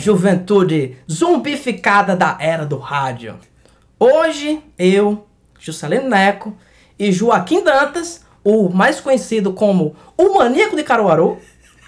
[0.00, 3.38] Juventude zumbificada da era do rádio.
[3.98, 5.26] Hoje eu,
[5.58, 6.56] Juscelino Neco
[6.98, 11.38] e Joaquim Dantas, o mais conhecido como o Maníaco de Caruaru,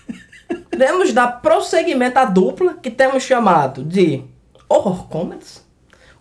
[0.71, 4.23] iremos dar prosseguimento à dupla que temos chamado de
[4.69, 5.67] Horror Comedies.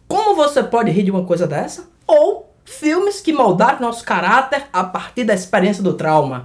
[0.07, 1.89] Como você pode rir de uma coisa dessa?
[2.07, 6.43] Ou filmes que moldaram nosso caráter a partir da experiência do trauma.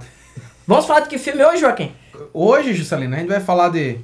[0.67, 1.93] Vamos falar de que filme hoje, Joaquim?
[2.33, 3.99] Hoje, Juscelino, a gente vai falar de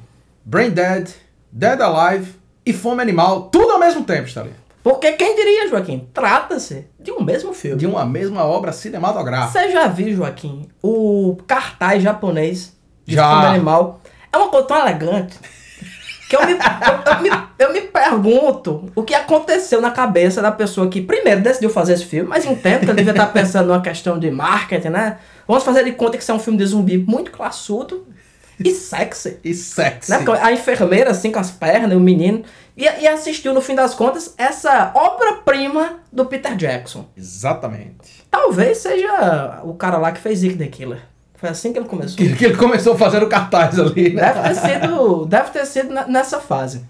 [0.46, 1.23] Brain Dead,
[1.56, 2.34] Dead Alive
[2.66, 4.54] e Fome Animal, tudo ao mesmo tempo, Stalin.
[4.82, 6.10] Porque quem diria, Joaquim?
[6.12, 7.78] Trata-se de um mesmo filme.
[7.78, 9.62] De uma mesma obra cinematográfica.
[9.62, 13.30] Você já viu, Joaquim, o cartaz japonês de Já.
[13.30, 14.02] Fome Animal?
[14.32, 15.38] É uma coisa tão elegante
[16.28, 17.30] que eu me, eu, eu me,
[17.60, 22.06] eu me pergunto o que aconteceu na cabeça da pessoa que primeiro decidiu fazer esse
[22.06, 25.20] filme, mas entendo que devia estar pensando numa questão de marketing, né?
[25.48, 28.08] Vamos fazer de conta que isso é um filme de zumbi muito classudo
[28.60, 29.40] e sexy.
[29.44, 30.12] E sexy.
[30.12, 30.26] Né?
[30.42, 32.44] A enfermeira, assim, com as pernas, o menino.
[32.76, 37.06] E, e assistiu, no fim das contas, essa obra-prima do Peter Jackson.
[37.16, 38.24] Exatamente.
[38.30, 41.02] Talvez seja o cara lá que fez Zick the Killer.
[41.36, 42.18] Foi assim que ele começou.
[42.18, 44.34] Que, que ele começou fazendo cartaz ali, né?
[44.34, 46.86] Deve ter sido, deve ter sido nessa fase.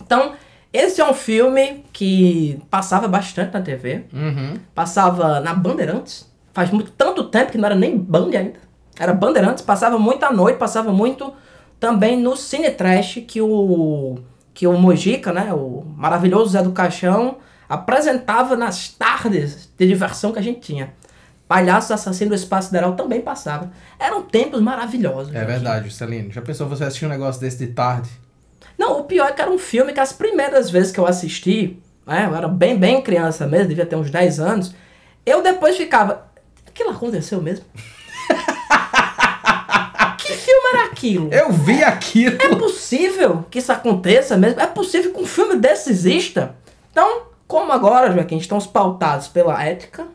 [0.00, 0.34] Então,
[0.72, 4.04] esse é um filme que passava bastante na TV.
[4.12, 4.54] Uhum.
[4.74, 6.28] Passava na Bandeirantes.
[6.52, 8.67] Faz muito, tanto tempo que não era nem Band ainda.
[8.98, 9.62] Era Bandeirantes.
[9.62, 11.32] Passava muito à noite, passava muito
[11.78, 14.18] também no Cine Trash que o,
[14.52, 15.52] que o Mojica, né?
[15.52, 17.36] O maravilhoso Zé do Caixão,
[17.68, 20.92] apresentava nas tardes de diversão que a gente tinha.
[21.46, 23.70] Palhaços Assassinos do Espaço Sideral também passava.
[23.98, 25.30] Eram tempos maravilhosos.
[25.30, 25.52] É Joaquim.
[25.52, 26.30] verdade, Juscelino.
[26.30, 28.10] Já pensou você assistir um negócio desse de tarde?
[28.76, 31.82] Não, o pior é que era um filme que as primeiras vezes que eu assisti,
[32.06, 34.74] né, eu era bem, bem criança mesmo, devia ter uns 10 anos,
[35.24, 36.26] eu depois ficava,
[36.66, 37.64] aquilo aconteceu mesmo?
[40.18, 41.32] que filme era aquilo?
[41.32, 42.36] Eu vi aquilo.
[42.42, 44.60] É possível que isso aconteça mesmo?
[44.60, 46.54] É possível que um filme desse exista?
[46.90, 50.06] Então, como agora, Joaquim, estamos pautados pela ética,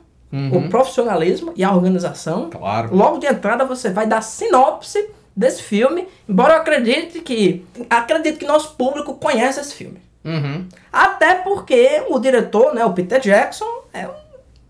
[0.51, 2.95] o profissionalismo e a organização, Claro.
[2.95, 8.45] Logo de entrada você vai dar sinopse desse filme, embora eu acredite que acredito que
[8.45, 10.01] nosso público conhece esse filme.
[10.25, 10.66] Uhum.
[10.91, 14.22] Até porque o diretor, né, o Peter Jackson, é um-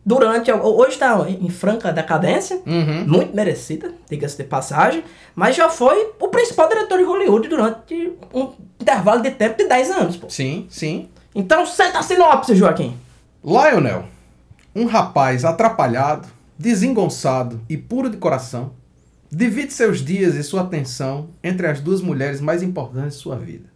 [0.06, 3.06] durante hoje está em franca decadência, Uhum.
[3.08, 5.04] muito merecida, diga-se de passagem,
[5.36, 9.92] mas já foi o principal diretor de Hollywood durante um intervalo de tempo de 10
[9.92, 10.30] anos, pô.
[10.30, 11.10] Sim, sim.
[11.34, 12.96] Então senta a sinopse, Joaquim.
[13.44, 14.06] Lionel,
[14.76, 16.28] um rapaz atrapalhado,
[16.58, 18.72] desengonçado e puro de coração,
[19.32, 23.72] divide seus dias e sua atenção entre as duas mulheres mais importantes de sua vida.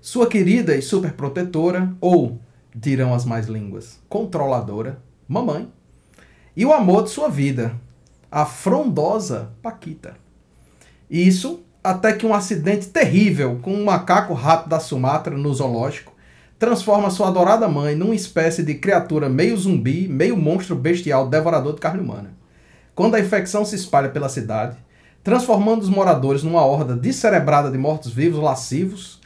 [0.00, 2.38] Sua querida e superprotetora, ou,
[2.74, 4.98] dirão as mais línguas, controladora,
[5.30, 5.68] mamãe,
[6.56, 7.72] e o amor de sua vida,
[8.28, 10.16] a frondosa Paquita.
[11.08, 16.12] Isso até que um acidente terrível com um macaco rato da Sumatra no zoológico
[16.58, 21.80] transforma sua adorada mãe numa espécie de criatura meio zumbi, meio monstro bestial devorador de
[21.80, 22.32] carne humana.
[22.92, 24.76] Quando a infecção se espalha pela cidade,
[25.22, 29.20] transformando os moradores numa horda descerebrada de mortos-vivos lascivos,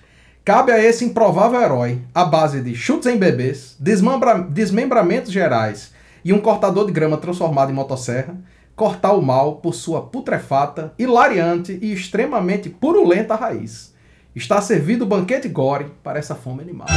[0.44, 5.93] cabe a esse improvável herói, à base de chutes em bebês, desmembra- desmembramentos gerais
[6.24, 8.36] e um cortador de grama transformado em motosserra,
[8.74, 13.94] cortar o mal por sua putrefata, hilariante e extremamente purulenta raiz.
[14.34, 16.88] Está servido o banquete gore para essa fome animal.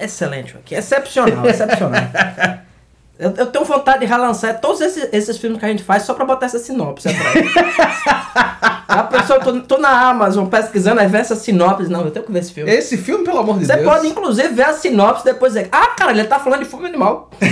[0.00, 0.74] Excelente, Joaquim.
[0.74, 2.02] Excepcional, excepcional.
[3.18, 6.14] Eu, eu tenho vontade de relançar todos esses, esses filmes que a gente faz só
[6.14, 7.34] pra botar essa sinopse atrás.
[8.86, 11.90] a pessoa, tô, tô na Amazon pesquisando, aí vê essa sinopse.
[11.90, 12.70] Não, eu tenho que ver esse filme.
[12.70, 13.84] Esse filme, pelo amor de Você Deus.
[13.84, 16.86] pode, inclusive, ver a sinopse e depois dizer: Ah, cara, ele tá falando de filme
[16.86, 17.28] animal.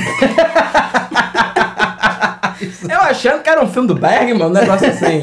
[2.88, 5.20] eu achando que era um filme do Bergman, um negócio assim,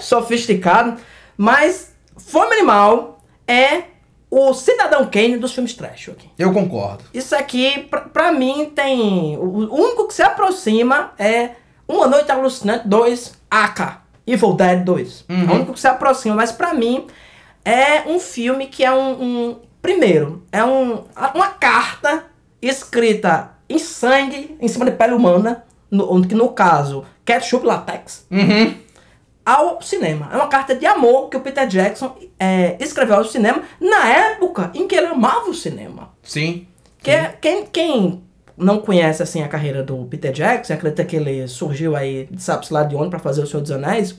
[0.00, 0.98] sofisticado.
[1.34, 3.84] Mas Fome Animal é
[4.30, 6.28] o Cidadão Kane dos filmes trash, aqui.
[6.38, 7.04] Eu concordo.
[7.14, 9.36] Isso aqui, pra, pra mim, tem.
[9.38, 11.50] O único que se aproxima é
[11.86, 15.24] Uma Noite Alucinante 2, AK, Evil Dead 2.
[15.28, 17.06] É o único que se aproxima, mas pra mim
[17.64, 19.22] é um filme que é um.
[19.22, 21.04] um- primeiro, é um,
[21.34, 22.24] uma carta
[22.60, 28.26] escrita em sangue, em cima de pele humana, no, que no caso, ketchup latex.
[28.30, 28.74] Uhum.
[29.46, 30.28] ao cinema.
[30.32, 34.70] É uma carta de amor que o Peter Jackson é, escreveu ao cinema na época
[34.74, 36.10] em que ele amava o cinema.
[36.22, 36.66] Sim.
[37.02, 38.22] Que é- quem, quem
[38.56, 42.82] não conhece assim a carreira do Peter Jackson, acredita que ele surgiu aí, sabe-se lá
[42.82, 44.18] de onde, para fazer O Senhor dos Anéis.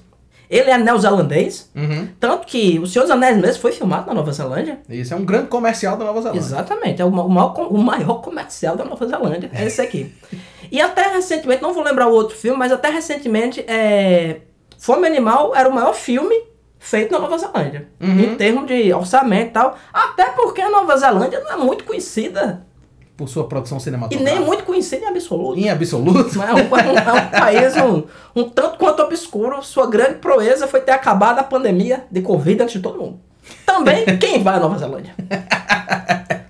[0.49, 2.07] Ele é neozelandês, Uhum.
[2.19, 4.79] tanto que O Senhor dos Anéis mesmo foi filmado na Nova Zelândia.
[4.89, 6.39] Isso é um grande comercial da Nova Zelândia.
[6.39, 10.11] Exatamente, é o, ma- o maior, o maior comercial da Nova Zelândia, é esse aqui.
[10.71, 14.37] e até recentemente, não vou lembrar o outro filme, mas até recentemente, é,
[14.79, 16.35] Fome Animal era o maior filme
[16.79, 17.87] feito na Nova Zelândia.
[17.99, 18.19] Uhum.
[18.19, 19.77] Em termos de orçamento e tal.
[19.93, 22.65] Até porque a Nova Zelândia não é muito conhecida.
[23.17, 24.33] Por sua produção E cinematográfica.
[24.33, 25.59] nem muito conhecida em absoluto.
[25.59, 26.37] Em absoluto.
[26.37, 28.03] Mas É um, é um- é um país um,
[28.33, 29.61] um tanto quanto obscuro.
[29.61, 33.19] Sua grande proeza foi ter acabado a pandemia de Covid antes de todo mundo.
[33.65, 35.13] Também, quem vai à Nova Zelândia?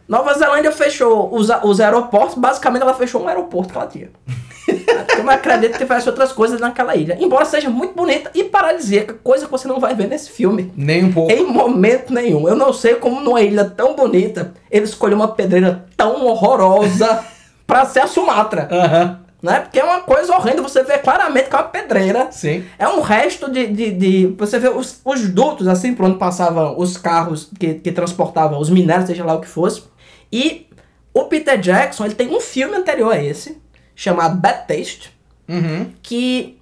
[0.08, 4.10] Nova Zelândia fechou os, os aeroportos, basicamente ela fechou um aeroporto que ela tinha.
[5.18, 7.18] Eu não acredito que tivesse outras coisas naquela ilha.
[7.20, 10.72] Embora seja muito bonita e paradisíaca, coisa que você não vai ver nesse filme.
[10.76, 11.32] Nem um pouco.
[11.32, 12.48] Em momento nenhum.
[12.48, 17.24] Eu não sei como numa ilha tão bonita ele escolheu uma pedreira tão horrorosa
[17.68, 18.68] pra ser a Sumatra.
[18.72, 19.20] Aham.
[19.42, 19.62] Né?
[19.62, 22.28] Porque é uma coisa horrenda, você vê claramente que é uma pedreira.
[22.30, 22.66] Sim.
[22.78, 23.68] É um resto de.
[23.68, 27.90] de, de- você vê os, os dutos assim por onde passavam os carros que, que
[27.94, 29.84] transportavam os minérios, seja lá o que fosse.
[30.30, 30.68] E
[31.14, 33.58] o Peter Jackson ele tem um filme anterior a esse,
[34.00, 35.14] chamado Bad Taste,
[35.50, 35.92] Uhum.
[36.02, 36.58] que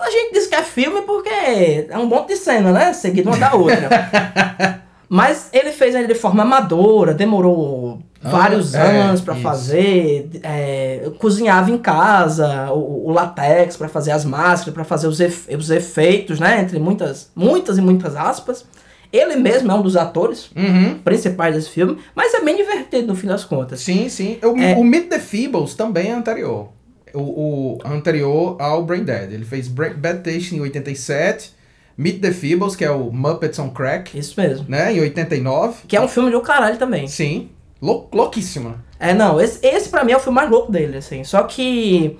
[0.00, 2.92] a gente diz que é filme porque é um monte de cena, né?
[2.92, 3.88] Seguido uma da outra.
[5.08, 9.42] Mas ele fez ele de forma amadora, demorou Ah, vários é, anos pra isso.
[9.42, 15.18] fazer, é, cozinhava em casa, o, o látex pra fazer as máscaras, pra fazer os,
[15.20, 16.60] efe- os efeitos, né?
[16.60, 18.66] Entre muitas, muitas e muitas aspas.
[19.12, 20.98] Ele mesmo é um dos atores Uhum.
[20.98, 23.80] principais desse filme, mas é bem divertido no fim das contas.
[23.80, 24.38] Sim, sim.
[24.42, 24.74] O, É.
[24.74, 26.68] o Meet the Feebles também é anterior.
[27.14, 29.32] O, o anterior ao Brain Dead.
[29.32, 31.52] Ele fez Bra- Bad Taste em 87.
[31.96, 34.66] Meet the Feebles, que é o Muppets on Crack, Isso mesmo.
[34.68, 34.92] né?
[34.92, 35.78] Em 89.
[35.88, 37.08] Que é um filme do caralho também.
[37.08, 37.48] Sim.
[37.80, 38.84] Lou louquíssima.
[39.00, 41.24] É, não, esse, esse pra mim é o filme mais louco dele, assim.
[41.24, 42.16] Só que.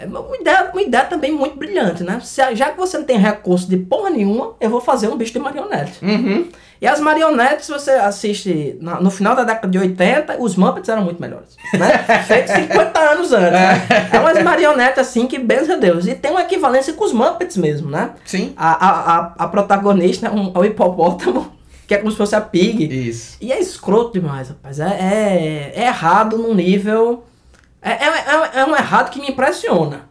[0.00, 2.20] É uma ideia, uma ideia também muito brilhante, né?
[2.22, 5.32] Se- já que você não tem recurso de porra nenhuma, eu vou fazer um bicho
[5.34, 6.02] de marionete.
[6.02, 6.48] Uhum.
[6.80, 11.02] E as marionetes, você assiste na- no final da década de 80, os Muppets eram
[11.04, 11.54] muito melhores.
[11.74, 11.98] Né?
[12.26, 13.52] Feito 50 anos antes.
[13.52, 13.86] né?
[14.10, 16.06] É umas marionetes assim que, benza Deus.
[16.06, 18.12] E tem uma equivalência com os Muppets mesmo, né?
[18.24, 18.54] Sim.
[18.56, 21.52] A, a, a, a protagonista é um, é um hipopótamo,
[21.86, 22.84] que é como se fosse a Pig.
[23.08, 23.36] Isso.
[23.40, 24.80] E é escroto demais, rapaz.
[24.80, 27.24] É, é, é errado num nível.
[27.82, 30.08] É, é, é, é um errado que me impressiona.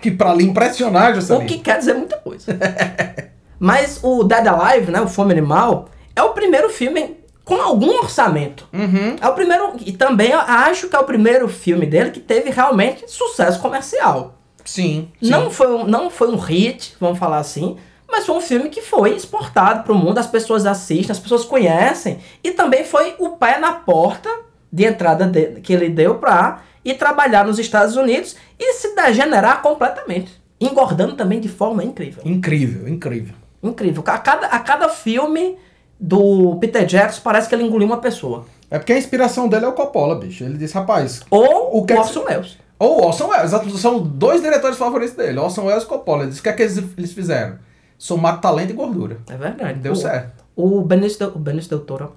[0.00, 1.46] Que pra lhe impressionar, O Juscelino.
[1.46, 2.56] que quer dizer muita coisa.
[3.58, 5.00] Mas o Dead Alive, né?
[5.00, 8.68] O Fome Animal, é o primeiro filme com algum orçamento.
[8.72, 9.16] Uhum.
[9.20, 9.72] É o primeiro.
[9.84, 14.38] E também acho que é o primeiro filme dele que teve realmente sucesso comercial.
[14.64, 15.10] Sim.
[15.20, 15.28] sim.
[15.30, 17.76] Não foi, um, não foi um hit, vamos falar assim,
[18.08, 21.44] mas foi um filme que foi exportado para o mundo, as pessoas assistem, as pessoas
[21.44, 24.30] conhecem, e também foi o pé na porta
[24.72, 29.62] de entrada de- que ele deu para ir trabalhar nos Estados Unidos e se degenerar
[29.62, 32.22] completamente, engordando também de forma incrível.
[32.24, 33.34] Incrível, incrível.
[33.62, 34.02] Incrível.
[34.06, 35.56] A cada, a cada filme
[35.98, 38.44] do Peter Jackson parece que ele engoliu uma pessoa.
[38.68, 40.42] É porque a inspiração dele é o Coppola, bicho.
[40.42, 42.58] Ele disse, rapaz, Ou O que é Orson Welles.
[42.78, 46.22] Ou o Orson Welles, são dois diretores favoritos dele, Orson Welles e Coppola.
[46.22, 47.58] Ele disse, o que é que eles, eles fizeram?
[47.96, 49.18] Somar talento e gordura.
[49.30, 49.78] É verdade.
[49.78, 50.42] Deu o, certo.
[50.56, 52.12] O Benício Del, o Benício Del Toro.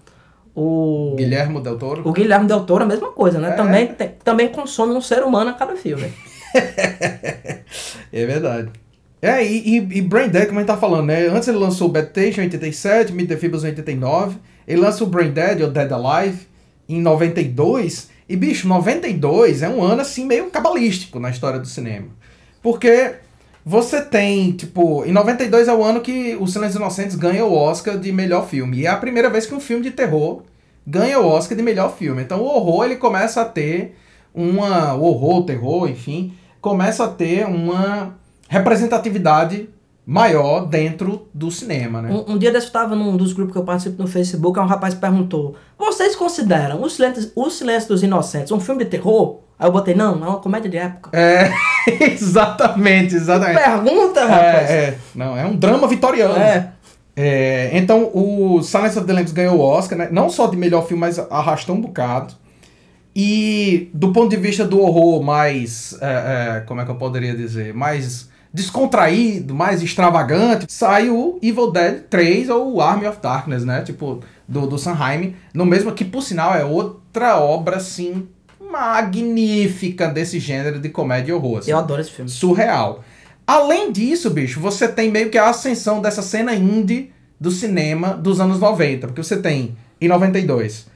[0.56, 1.14] O...
[1.18, 2.02] Guilherme Del Toro.
[2.08, 3.50] O Guilherme Del Toro, a mesma coisa, né?
[3.50, 3.52] É.
[3.54, 6.12] Também, tem- também consome um ser humano a cada filme.
[8.12, 8.70] É verdade.
[9.22, 11.28] É, e, e, e Brain Dead, como a gente tá falando, né?
[11.28, 14.38] Antes ele lançou o Bad Taste em 87, Meet the Feebles em 89.
[14.68, 16.48] Ele lança o Brain Dead, ou Dead Alive,
[16.88, 18.10] em 92.
[18.30, 22.08] E, bicho, 92 é um ano, assim, meio cabalístico na história do cinema.
[22.62, 23.16] Porque
[23.66, 25.04] você tem, tipo...
[25.06, 28.48] Em 92 é o ano que O Silêncio dos Inocentes ganha o Oscar de melhor
[28.48, 28.78] filme.
[28.78, 30.44] E é a primeira vez que um filme de terror
[30.86, 32.22] ganha o Oscar de melhor filme.
[32.22, 33.96] Então o horror, ele começa a ter
[34.34, 34.94] uma...
[34.94, 36.34] O horror, o terror, enfim...
[36.62, 38.16] Começa a ter uma
[38.50, 39.70] representatividade
[40.06, 42.12] maior dentro do cinema, né?
[42.12, 44.66] Um, um dia desse eu estava num dos grupos que eu participo no Facebook, um
[44.66, 49.40] rapaz perguntou: Vocês consideram O Silêncio, o Silêncio dos Inocentes um filme de terror?
[49.58, 51.10] Aí eu botei: Não, é uma comédia de época.
[51.18, 51.52] É,
[52.14, 53.64] exatamente, exatamente.
[53.64, 54.70] Pergunta, rapaz.
[54.70, 56.36] É, é, não, é um drama vitoriano.
[56.38, 56.72] É.
[57.18, 60.10] É, então, o Silence of the Lambs ganhou o Oscar, né?
[60.12, 62.34] Não só de melhor filme, mas arrastou um bocado.
[63.16, 67.34] E do ponto de vista do horror mais, é, é, como é que eu poderia
[67.34, 73.66] dizer, mais descontraído, mais extravagante, saiu o Evil Dead 3 ou o Army of Darkness,
[73.66, 73.82] né?
[73.82, 75.36] Tipo, do, do Sanheim.
[75.54, 78.30] No mesmo que, por sinal, é outra obra, assim,
[78.62, 81.60] magnífica desse gênero de comédia e horror.
[81.60, 82.32] assim Eu adoro esse filme.
[82.32, 83.04] surreal.
[83.46, 88.40] Além disso, bicho, você tem meio que a ascensão dessa cena indie do cinema dos
[88.40, 89.08] anos 90.
[89.08, 90.88] Porque você tem, em 92,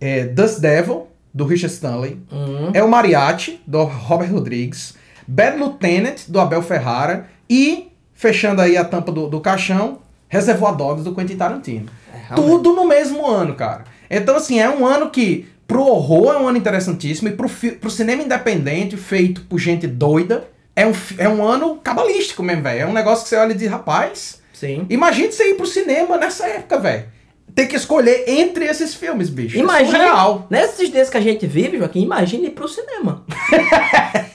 [0.00, 2.18] é, Dust Devil, do Richard Stanley.
[2.32, 2.72] Hum.
[2.74, 4.95] É o Mariachi, do Robert Rodrigues.
[5.26, 7.28] Bad Lieutenant, do Abel Ferrara.
[7.48, 11.86] E, fechando aí a tampa do, do caixão, Reservoir Dogs, do Quentin Tarantino.
[12.12, 12.34] É.
[12.34, 13.84] Tudo no mesmo ano, cara.
[14.10, 17.28] Então, assim, é um ano que, pro horror, é um ano interessantíssimo.
[17.28, 22.42] E pro, pro cinema independente, feito por gente doida, é um, é um ano cabalístico
[22.42, 22.80] mesmo, velho.
[22.80, 24.86] É um negócio que você olha e diz, rapaz, Sim.
[24.90, 27.15] imagine você ir pro cinema nessa época, velho.
[27.54, 29.56] Ter que escolher entre esses filmes, bicho.
[29.56, 30.46] É Imagina, surreal.
[30.50, 33.24] nesses dias que a gente vive, Joaquim, imagine ir pro cinema.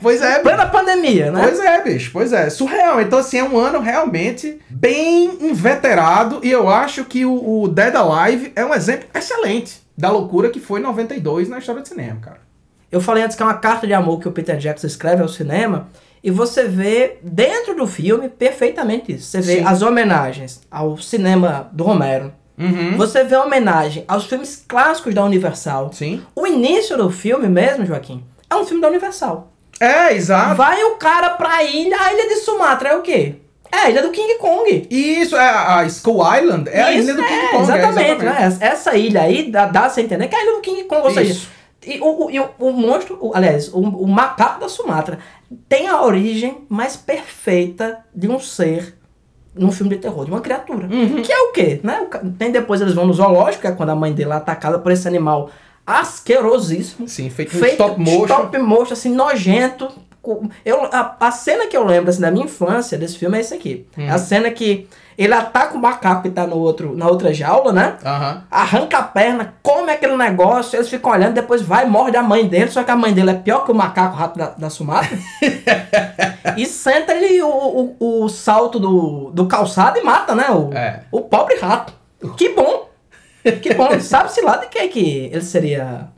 [0.00, 0.42] Pois é, bicho.
[0.42, 1.40] Plena pandemia, né?
[1.42, 2.50] Pois é, bicho, pois é.
[2.50, 3.00] Surreal.
[3.00, 6.40] Então, assim, é um ano realmente bem inveterado.
[6.42, 10.60] E eu acho que o, o Dead Alive é um exemplo excelente da loucura que
[10.60, 12.40] foi 92 na história do cinema, cara.
[12.92, 15.28] Eu falei antes que é uma carta de amor que o Peter Jackson escreve ao
[15.28, 15.88] cinema.
[16.22, 19.26] E você vê dentro do filme perfeitamente isso.
[19.26, 19.64] Você vê Sim.
[19.66, 22.32] as homenagens ao cinema do Romero.
[22.58, 22.96] Uhum.
[22.96, 25.90] Você vê a homenagem aos filmes clássicos da Universal.
[25.92, 26.22] Sim.
[26.36, 29.52] O início do filme mesmo, Joaquim, é um filme da Universal.
[29.80, 30.54] É, exato.
[30.54, 33.34] Vai o cara pra ilha, a ilha de Sumatra é o quê?
[33.72, 34.86] É a ilha do King Kong.
[34.88, 37.56] Isso é a a Skull Island, é a Isso, ilha do King é, Kong.
[37.56, 38.56] é, Exatamente, né?
[38.60, 41.02] Essa- ilha aí dá, dá a entender que é a ilha do King Kong.
[41.02, 41.48] Ou seja, Isso.
[41.84, 45.18] e o, o, e o, o monstro, o- aliás, o, o macaco da Sumatra
[45.68, 48.96] tem a origem mais perfeita de um ser
[49.54, 50.86] num filme de terror, de uma criatura.
[50.90, 51.22] Uhum.
[51.22, 51.80] Que é o quê?
[51.82, 52.06] Né?
[52.38, 54.90] Tem depois eles vão no zoológico, que é quando a mãe dele é atacada por
[54.92, 55.50] esse animal
[55.86, 57.08] asquerosíssimo.
[57.08, 58.24] Sim, feito, Feito stop motion.
[58.24, 59.88] stop motion, assim, nojento.
[60.64, 63.54] Eu, a, a cena que eu lembro assim, da minha infância desse filme é esse
[63.54, 63.86] aqui.
[63.98, 64.02] Hum.
[64.06, 67.72] É a cena que ele ataca o macaco que tá no outro, na outra jaula,
[67.72, 67.96] né?
[68.04, 68.42] Aham.
[68.50, 72.46] Arranca a perna, come aquele negócio, eles ficam olhando, depois vai e morde a mãe
[72.48, 74.70] dele, só que a mãe dele é pior que o macaco o rato da, da
[74.70, 75.16] Sumatra.
[76.56, 80.46] e senta ele o, o, o salto do, do calçado e mata, né?
[80.50, 81.02] O, É.
[81.12, 81.92] o pobre rato.
[82.36, 82.88] Que bom!
[83.62, 83.88] Que bom!
[84.00, 86.08] Sabe-se lá de que, que ele seria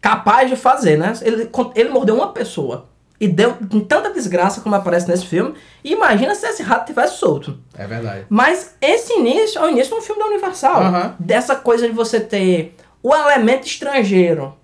[0.00, 1.12] capaz de fazer, né?
[1.22, 2.86] Ele, ele mordeu uma pessoa
[3.22, 3.56] e deu
[3.88, 5.54] tanta desgraça como aparece nesse filme.
[5.84, 7.56] E imagina se esse rato tivesse solto.
[7.78, 8.26] É verdade.
[8.28, 10.82] Mas esse início é o início de um filme da Universal.
[10.82, 11.14] Aham.
[11.20, 14.56] Dessa coisa de você ter o elemento estrangeiro.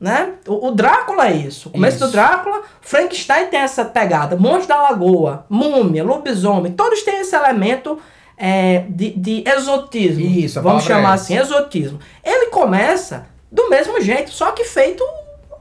[0.00, 0.36] Né?
[0.46, 1.68] O, o Drácula é isso.
[1.68, 2.06] O começo Isso.
[2.06, 4.36] do Drácula, Frankenstein tem essa pegada.
[4.36, 7.98] Monstro da Lagoa, Múmia, Lobisomem, todos têm esse elemento
[8.38, 10.24] é, de, de exotismo.
[10.24, 11.98] Isso, Vamos palavra chamar é assim, exotismo.
[12.24, 15.04] Ele começa do mesmo jeito, só que feito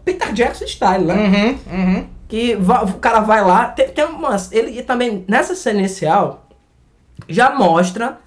[0.06, 1.16] Peter Jackson style, né?
[1.16, 2.16] Uhum, uhum.
[2.27, 6.46] Que o cara vai lá, tem, tem umas, ele e também nessa cena inicial
[7.27, 8.19] já mostra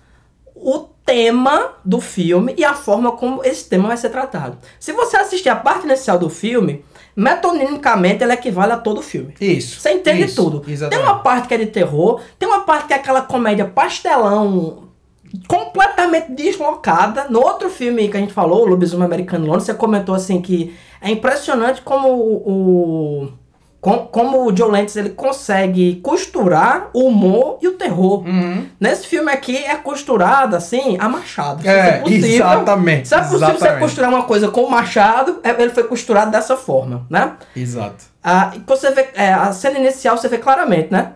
[0.54, 4.58] o tema do filme e a forma como esse tema vai ser tratado.
[4.78, 6.84] Se você assistir a parte inicial do filme,
[7.16, 9.34] metonimicamente ela equivale a todo o filme.
[9.40, 9.80] Isso.
[9.80, 10.60] Você entende Isso, tudo.
[10.60, 11.06] Tem Exatamente.
[11.08, 14.88] uma parte que é de terror, tem uma parte que é aquela comédia pastelão
[15.48, 17.26] completamente deslocada.
[17.28, 20.74] No outro filme que a gente falou, o Lobisomem Americano Londres, você comentou assim que
[21.00, 22.50] é impressionante como o,
[23.24, 23.32] o-
[23.80, 28.20] com- como o Joe Lentz ele consegue costurar o humor e o terror.
[28.26, 28.66] Uhum.
[28.78, 31.62] Nesse filme aqui é costurado assim a machado.
[31.62, 33.08] Se É, possível, exatamente.
[33.08, 33.80] Se é possível você exatamente.
[33.80, 37.32] costurar uma coisa com machado, é- ele foi costurado dessa forma, né?
[37.56, 38.04] Exato.
[38.22, 41.12] Ah, você vê, é, a cena inicial você vê claramente, né?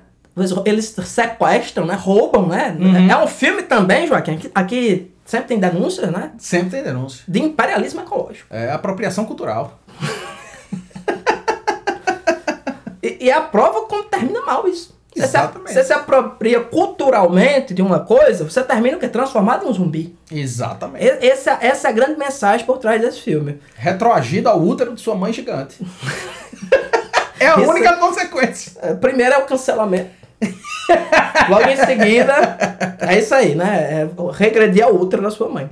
[0.64, 1.94] Eles- sequestram, né?
[1.94, 2.76] Roubam, né?
[2.80, 3.10] Uhum.
[3.10, 4.32] É um filme também, Joaquim.
[4.34, 6.30] Aqui, aqui sempre tem denúncias, né?
[6.38, 7.22] Sempre tem denúncia.
[7.28, 8.46] De imperialismo ecológico.
[8.50, 9.78] É apropriação cultural.
[13.06, 14.94] E, e é a prova como termina mal isso.
[15.14, 15.72] Você se, Exatamente.
[15.72, 19.06] você se apropria culturalmente de uma coisa, você termina o quê?
[19.08, 20.18] Transformado em um zumbi.
[20.32, 21.04] Exatamente.
[21.04, 23.60] E- Essa, essa é a grande mensagem por trás desse filme.
[23.76, 25.76] Retroagido ao útero de sua mãe gigante.
[27.38, 28.72] é a Isso- única consequência.
[28.82, 30.10] É, Primeiro é o cancelamento.
[31.48, 34.02] Logo em seguida, é isso aí, né?
[34.02, 35.70] É regredir ao útero da sua mãe.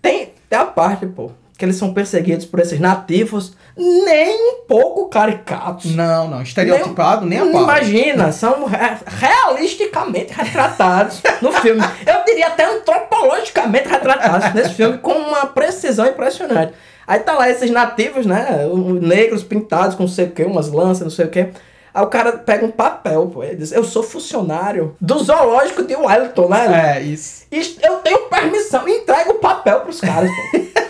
[0.00, 5.08] Tem, tem a parte, pô, que eles são perseguidos por esses nativos nem um pouco
[5.08, 5.94] caricatos.
[5.94, 6.40] Não, não.
[6.42, 7.62] Estereotipado, nem, a pau.
[7.64, 11.80] Imagina, são re- realisticamente retratados no filme.
[12.06, 16.72] Eu diria até antropologicamente retratados nesse filme com uma precisão impressionante.
[17.06, 18.66] Aí tá lá esses nativos, né?
[18.70, 21.48] Os negros pintados com não sei o que, umas lanças, não sei o que.
[21.94, 23.42] Aí o cara pega um papel, pô.
[23.42, 26.98] Ele diz: Eu sou funcionário do zoológico de Wellington, né?
[26.98, 27.44] É, isso.
[27.50, 28.86] Isto- Eu tenho permissão.
[28.88, 30.58] E entrega o papel pros caras, pô.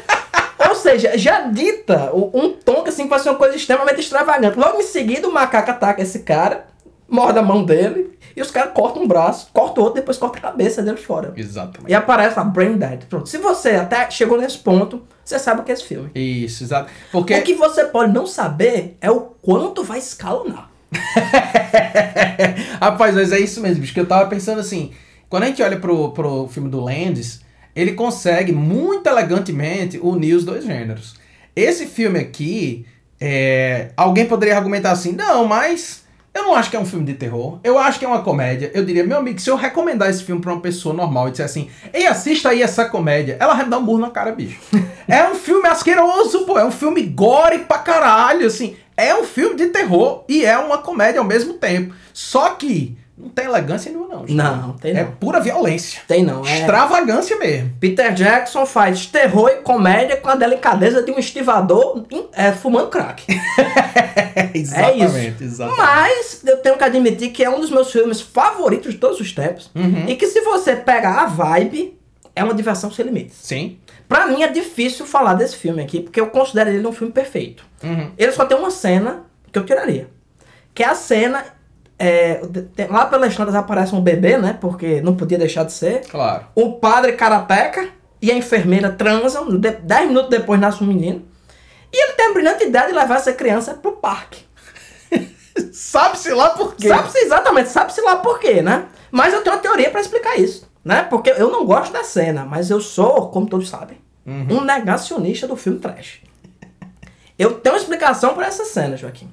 [0.58, 4.58] Ou seja, já dita um tom que assim vai ser uma coisa extremamente extravagante.
[4.58, 6.66] Logo em seguida, o macaco ataca esse cara,
[7.08, 10.42] morde a mão dele, e os caras cortam um braço, cortam outro, depois corta a
[10.42, 11.32] cabeça dele fora.
[11.36, 11.90] Exatamente.
[11.90, 13.04] E aparece lá, Brain Dead.
[13.08, 13.28] Pronto.
[13.28, 16.10] Se você até chegou nesse ponto, você sabe o que é esse filme.
[16.14, 16.90] Isso, exato.
[17.10, 17.34] Porque.
[17.34, 20.70] O que você pode não saber é o quanto vai escalonar.
[22.80, 24.92] Rapaz, mas é isso mesmo, bicho, que eu tava pensando assim,
[25.28, 27.40] quando a gente olha pro, pro filme do Landis,
[27.78, 31.14] ele consegue muito elegantemente unir os dois gêneros.
[31.54, 32.84] Esse filme aqui,
[33.20, 36.04] é, alguém poderia argumentar assim, não, mas
[36.34, 37.60] eu não acho que é um filme de terror.
[37.62, 38.72] Eu acho que é uma comédia.
[38.74, 41.46] Eu diria, meu amigo, se eu recomendar esse filme pra uma pessoa normal e disser
[41.46, 44.58] assim, ei, assista aí essa comédia, ela vai me dar um burro na cara, bicho.
[45.06, 46.58] é um filme asqueroso, pô.
[46.58, 48.74] É um filme gore pra caralho, assim.
[48.96, 51.94] É um filme de terror e é uma comédia ao mesmo tempo.
[52.12, 54.20] Só que não tem elegância nenhuma, não.
[54.20, 54.34] gente.
[54.34, 55.00] Não, tem não.
[55.00, 56.00] É pura violência.
[56.06, 56.46] Tem não.
[56.46, 56.60] É...
[56.60, 57.72] Extravagância mesmo.
[57.80, 63.26] Peter Jackson faz terror e comédia com a delicadeza de um estivador é, fumando crack.
[64.54, 65.78] exatamente, exatamente.
[65.78, 69.32] Mas eu tenho que admitir que é um dos meus filmes favoritos de todos os
[69.32, 69.70] tempos.
[69.74, 70.04] Uhum.
[70.06, 71.98] E que se você pegar a vibe,
[72.36, 73.36] é uma diversão sem limites.
[73.42, 73.78] Sim.
[74.08, 77.64] Pra mim é difícil falar desse filme aqui, porque eu considero ele um filme perfeito.
[77.82, 78.12] Uhum.
[78.16, 80.08] Ele só tem uma cena que eu tiraria.
[80.72, 81.57] Que é a cena.
[81.98, 82.40] É,
[82.88, 84.56] lá pelas tantas aparece um bebê, né?
[84.60, 86.02] Porque não podia deixar de ser.
[86.08, 86.44] Claro.
[86.54, 87.88] O padre karateca
[88.22, 89.48] e a enfermeira transam.
[89.58, 91.26] de- dez minutos depois nasce um menino.
[91.92, 94.44] E ele tem a brilhante ideia de levar essa criança pro parque.
[95.72, 96.88] Sabe-se lá por quê?
[96.88, 98.86] Sabe-se exatamente, sabe-se lá por quê, né?
[99.10, 101.02] Mas eu tenho uma teoria pra explicar isso, né?
[101.04, 105.56] Porque eu não gosto da cena, mas eu sou, como todos sabem, um negacionista do
[105.56, 106.20] filme trash.
[107.38, 109.30] Eu tenho uma explicação para essa cena, Joaquim.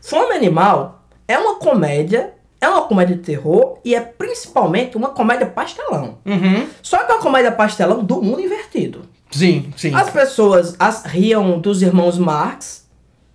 [0.00, 0.99] Fome Animal
[1.30, 6.18] é uma comédia, é uma comédia de terror e é principalmente uma comédia pastelão.
[6.26, 6.66] Uhum.
[6.82, 9.02] Só que é uma comédia pastelão do mundo invertido.
[9.30, 9.94] Sim, sim.
[9.94, 12.88] As pessoas as riam dos irmãos Marx,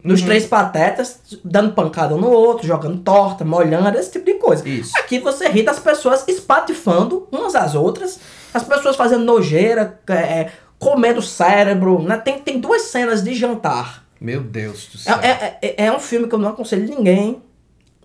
[0.03, 0.27] dos Uhum.
[0.27, 4.67] três patetas, dando pancada um no outro, jogando torta, molhando, esse tipo de coisa.
[4.67, 4.91] Isso.
[4.97, 8.19] Aqui você ri das pessoas espatifando umas às outras,
[8.53, 12.01] as pessoas fazendo nojeira, é, comendo cérebro.
[12.03, 12.17] Né?
[12.17, 14.03] Tem, tem duas cenas de jantar.
[14.21, 15.19] Meu Deus do É, céu.
[15.23, 17.41] é, é, é um filme que eu não aconselho ninguém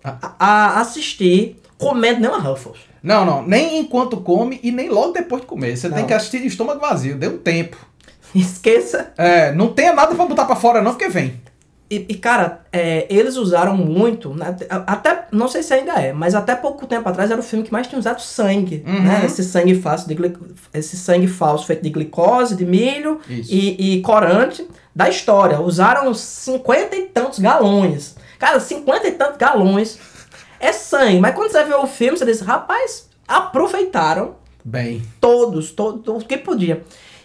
[0.03, 2.77] a, a assistir comendo nenhuma Ruffles.
[3.01, 3.41] Não, não.
[3.45, 5.75] Nem enquanto come e nem logo depois de comer.
[5.75, 6.07] Você tem Não.
[6.07, 7.17] que assistir de estômago vazio.
[7.17, 7.75] Dê um tempo.
[8.35, 9.11] Esqueça.
[9.17, 11.41] É, não tenha nada pra botar pra fora não, porque vem.
[11.89, 14.55] E, e, cara, é, eles usaram muito, né,
[14.87, 17.71] até, não sei se ainda é, mas até pouco tempo atrás era o filme que
[17.73, 19.01] mais tinha usado sangue, Uhum.
[19.03, 19.23] né?
[19.25, 20.15] Esse sangue falso, de
[20.73, 25.59] esse sangue falso feito de glicose, de milho e, e corante da história.
[25.59, 28.15] Usaram cinquenta e tantos galões.
[28.41, 29.99] Cara, cinquenta e tantos galões
[30.59, 31.19] é sangue.
[31.19, 34.33] Mas quando você vê o filme, você diz, rapaz, aproveitaram
[34.65, 35.03] Bem.
[35.19, 36.81] todos, todos o que podia.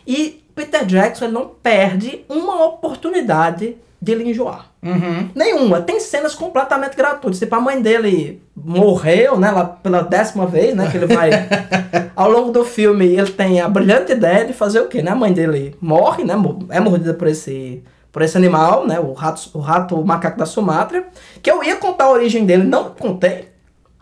[0.07, 4.70] E Peter Jackson ele não perde uma oportunidade de lhe enjoar.
[4.83, 5.31] Uhum.
[5.35, 5.81] Nenhuma.
[5.81, 7.38] Tem cenas completamente gratuitas.
[7.38, 9.50] Tipo, a mãe dele morreu, né?
[9.50, 10.90] Lá pela décima vez, né?
[10.90, 11.31] Que ele vai.
[12.14, 15.02] Ao longo do filme, ele tem a brilhante ideia de fazer o quê?
[15.02, 15.11] Né?
[15.11, 16.35] A mãe dele morre, né?
[16.68, 17.83] É mordida por esse.
[18.16, 18.98] Por esse animal, né?
[18.98, 21.07] O rato, o rato o macaco da Sumatra.
[21.42, 23.50] Que eu ia contar a origem dele, não contei.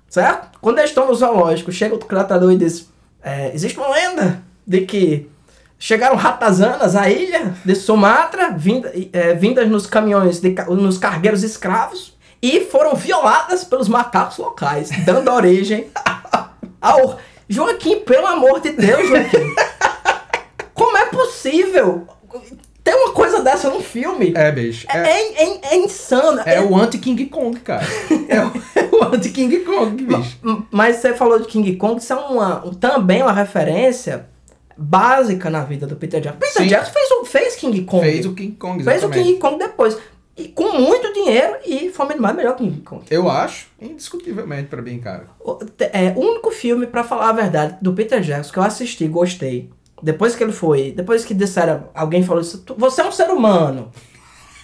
[0.09, 0.57] Certo?
[0.61, 2.89] Quando eles estão no zoológico, chega o tratador e diz:
[3.21, 5.29] é, Existe uma lenda de que
[5.77, 12.17] chegaram ratazanas à ilha de Sumatra, vinda, é, vindas nos caminhões, de nos cargueiros escravos,
[12.41, 15.89] e foram violadas pelos macacos locais, dando origem
[16.81, 17.19] ao.
[17.49, 19.53] Joaquim, pelo amor de Deus, Joaquim.
[20.73, 22.07] Como é possível
[22.85, 24.33] ter uma coisa dessa num filme?
[24.37, 24.87] É, bicho.
[24.91, 26.43] É, É, é- é- é insano.
[26.45, 27.85] é o anti-King Kong, cara.
[28.29, 30.39] É o, é o anti-King Kong, bicho.
[30.45, 34.27] M- Mas você falou de King Kong, isso é uma, também uma referência
[34.77, 36.41] básica na vida do Peter Jackson.
[36.41, 36.69] Peter Sim.
[36.69, 38.05] Jackson fez, o- fez King Kong.
[38.05, 39.27] Fez o King Kong, Fez o exatamente.
[39.29, 39.97] King Kong depois.
[40.37, 43.05] E com muito dinheiro e Animal é melhor que King Kong.
[43.09, 45.27] Eu acho, indiscutivelmente pra mim, cara.
[45.41, 49.07] O, é, o único filme, pra falar a verdade, do Peter Jackson que eu assisti,
[49.07, 49.71] gostei.
[50.03, 53.31] Depois que ele foi, depois que disseram, alguém falou isso, "Tu- você é um ser
[53.31, 53.91] humano.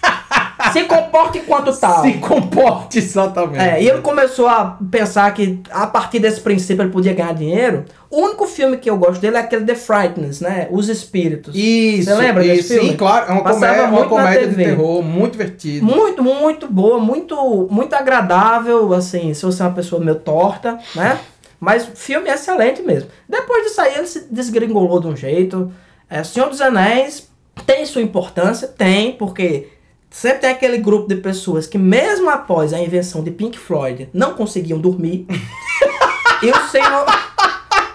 [0.71, 2.01] Se comporte enquanto tal.
[2.03, 3.59] Se comporte, exatamente.
[3.59, 7.83] É, e ele começou a pensar que a partir desse princípio ele podia ganhar dinheiro.
[8.09, 10.67] O único filme que eu gosto dele é aquele The Frighteners, né?
[10.71, 11.55] Os Espíritos.
[11.55, 12.89] Isso, Você lembra desse isso, filme?
[12.91, 13.29] Sim, claro.
[13.29, 15.83] É uma Passava comédia, uma comédia de terror muito divertida.
[15.85, 21.19] Muito, muito boa, muito, muito agradável, assim, se você é uma pessoa meio torta, né?
[21.61, 23.09] Mas o filme é excelente mesmo.
[23.29, 25.71] Depois de sair, ele se desgringolou de um jeito.
[26.09, 27.29] É, Senhor dos Anéis
[27.67, 28.67] tem sua importância?
[28.67, 29.69] Tem, porque
[30.09, 34.33] sempre tem aquele grupo de pessoas que, mesmo após a invenção de Pink Floyd, não
[34.33, 35.27] conseguiam dormir.
[36.41, 37.05] e o Senhor.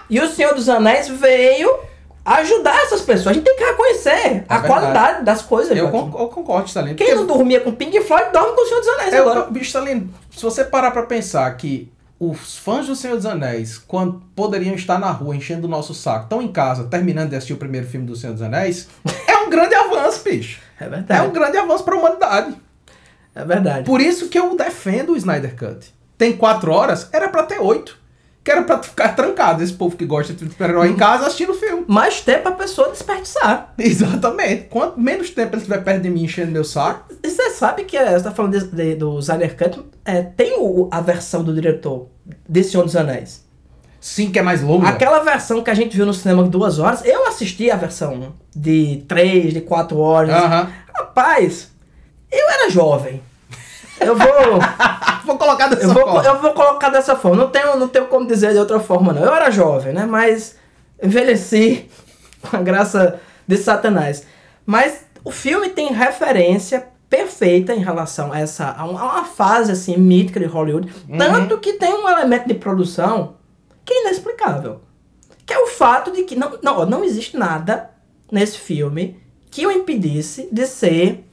[0.09, 1.69] E o Senhor dos Anéis veio
[2.23, 3.27] ajudar essas pessoas.
[3.27, 4.09] A gente tem que reconhecer
[4.47, 4.67] a É verdade.
[4.67, 5.77] qualidade das coisas.
[5.77, 6.95] Eu, con- eu concordo, Stalin.
[6.95, 9.39] Quem não dormia com Pink Floyd dorme com o Senhor dos Anéis É, agora.
[9.41, 13.77] eu- bicho, Stalin, se você parar pra pensar que os fãs do Senhor dos Anéis,
[13.77, 17.53] quando poderiam estar na rua enchendo o nosso saco, estão em casa terminando de assistir
[17.53, 18.87] o primeiro filme do Senhor dos Anéis,
[19.27, 20.59] é um grande avanço, bicho.
[20.79, 21.27] É É verdade.
[21.27, 22.55] um grande avanço pra humanidade.
[23.35, 23.85] É verdade.
[23.85, 25.93] Por isso que eu defendo o Snyder Cut.
[26.17, 27.97] Tem quatro horas, era pra ter oito.
[28.47, 31.53] Que era pra ficar trancado, esse povo que gosta de super-herói em casa assistindo o
[31.53, 31.83] filme.
[31.85, 33.73] Mais tempo a pessoa desperdiçar.
[33.77, 34.67] Exatamente.
[34.69, 37.13] Quanto menos tempo ele estiver perto de mim enchendo meu saco.
[37.21, 40.57] E você sabe que é, você tá falando de- de- do Snyder Cut, é, tem
[40.57, 42.07] o- a versão do diretor
[42.47, 43.45] de Senhor dos Anéis.
[43.99, 44.87] Sim, que é mais longa.
[44.87, 48.33] Aquela versão que a gente viu no cinema de duas horas, eu assisti a versão
[48.55, 50.29] de três, de quatro horas.
[50.33, 50.71] Aham.
[50.97, 51.69] Rapaz,
[52.31, 53.21] eu era jovem.
[53.99, 54.27] Eu vou.
[55.25, 56.23] Vou colocar dessa eu, vou forma.
[56.23, 57.35] eu vou colocar dessa forma.
[57.35, 59.25] Não tenho, não tenho como dizer de outra forma, não.
[59.25, 60.05] Eu era jovem, né?
[60.05, 60.55] Mas
[61.03, 61.89] envelheci
[62.41, 64.25] com a graça de Satanás.
[64.65, 70.39] Mas o filme tem referência perfeita em relação a essa a uma, fase assim mítica
[70.39, 73.35] de Hollywood, tanto que tem um elemento de produção
[73.83, 74.81] que é inexplicável,
[75.45, 77.89] que é o fato de que não não, não existe nada
[78.31, 81.25] nesse filme que o impedisse de ser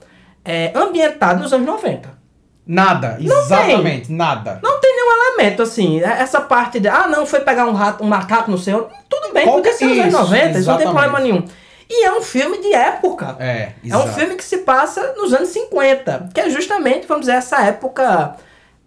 [0.44, 2.23] é, ambientado nos anos 90.
[2.66, 4.58] Nada, exatamente, nada.
[4.62, 8.02] Não tem nenhum elemento, assim, é- essa parte de, ah, não, foi pegar um rato,
[8.02, 10.70] um macaco no céu, tudo bem, Qual podia que- ser nos anos isso, 90, isso
[10.70, 11.44] não tem problema nenhum.
[11.90, 13.36] E é um filme de época.
[13.38, 17.36] É, É um filme que se passa nos anos 50, que é justamente, vamos dizer,
[17.36, 18.36] essa época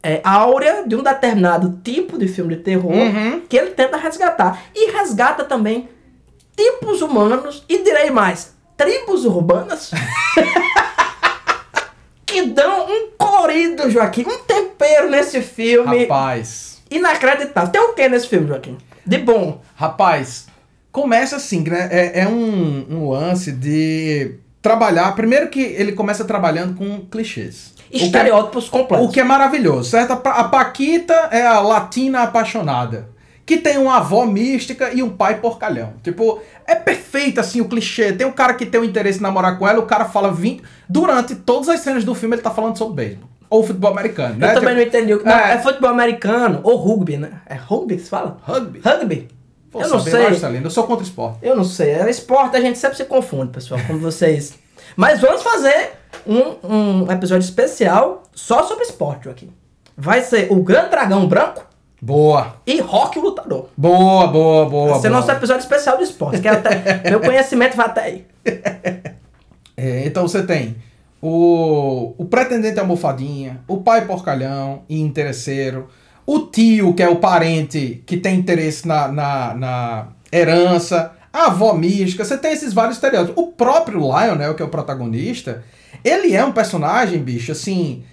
[0.02, 3.42] é, áurea de um determinado tipo de filme de terror Uhum.
[3.48, 4.60] que ele tenta resgatar.
[4.74, 5.88] E resgata também
[6.56, 9.92] tipos humanos, e direi mais, tribos urbanas,
[12.38, 17.72] que dão um colorido, Joaquim, um tempero nesse filme Rapaz, inacreditável.
[17.72, 18.78] Tem o que nesse filme, Joaquim?
[19.06, 19.62] De bom.
[19.76, 20.48] rapaz,
[20.92, 21.90] começa assim, né?
[21.92, 25.16] É, é um, um lance de trabalhar.
[25.16, 27.74] Primeiro que ele começa trabalhando com clichês.
[27.92, 29.08] O é- Estereótipos completos.
[29.08, 30.12] O que é maravilhoso, certo?
[30.12, 33.10] A Paquita é a latina apaixonada.
[33.48, 35.94] Que tem uma avó mística e um pai porcalhão.
[36.04, 38.12] Tipo, é perfeito assim o clichê.
[38.12, 40.62] Tem um cara que tem um interesse em namorar com ela, o cara fala 20.
[40.88, 43.30] Durante todas as cenas do filme ele tá falando sobre beisebol.
[43.50, 44.54] Ou futebol americano, Eu né?
[44.54, 45.26] também não Tipo, entendi o que.
[45.26, 45.54] Não, é.
[45.54, 45.58] é.
[45.60, 47.32] futebol americano ou rugby, né?
[47.46, 48.38] É rugby que se fala?
[48.44, 48.82] Rugby.
[48.84, 49.28] Rugby.
[49.72, 50.24] Pô, eu não sei.
[50.24, 51.38] mais, Celino, Eu sou contra esporte.
[51.42, 51.92] Eu não sei.
[51.92, 54.56] É esporte, a gente sempre se confunde, pessoal, como vocês.
[54.98, 55.92] Mas vamos fazer
[56.26, 59.52] um, um episódio especial só sobre esporte, Joaquim.
[59.96, 61.66] Vai ser o Grande Dragão Branco
[62.02, 62.58] Boa.
[62.66, 63.70] e Rock o Lutador.
[63.76, 64.92] Boa, boa, boa.
[64.92, 65.20] Vai ser boa.
[65.20, 66.42] nosso episódio especial de esporte.
[66.42, 68.26] Que é até, meu conhecimento vai até aí.
[69.76, 70.76] É, então você tem
[71.22, 75.88] o, o pretendente almofadinha, o pai porcalhão e interesseiro,
[76.26, 81.74] o tio, que é o parente que tem interesse na, na, na herança, a avó
[81.74, 83.42] mística, você tem esses vários estereótipos.
[83.42, 85.64] O próprio Lionel, que é o protagonista,
[86.04, 88.04] ele é um personagem, bicho, assim,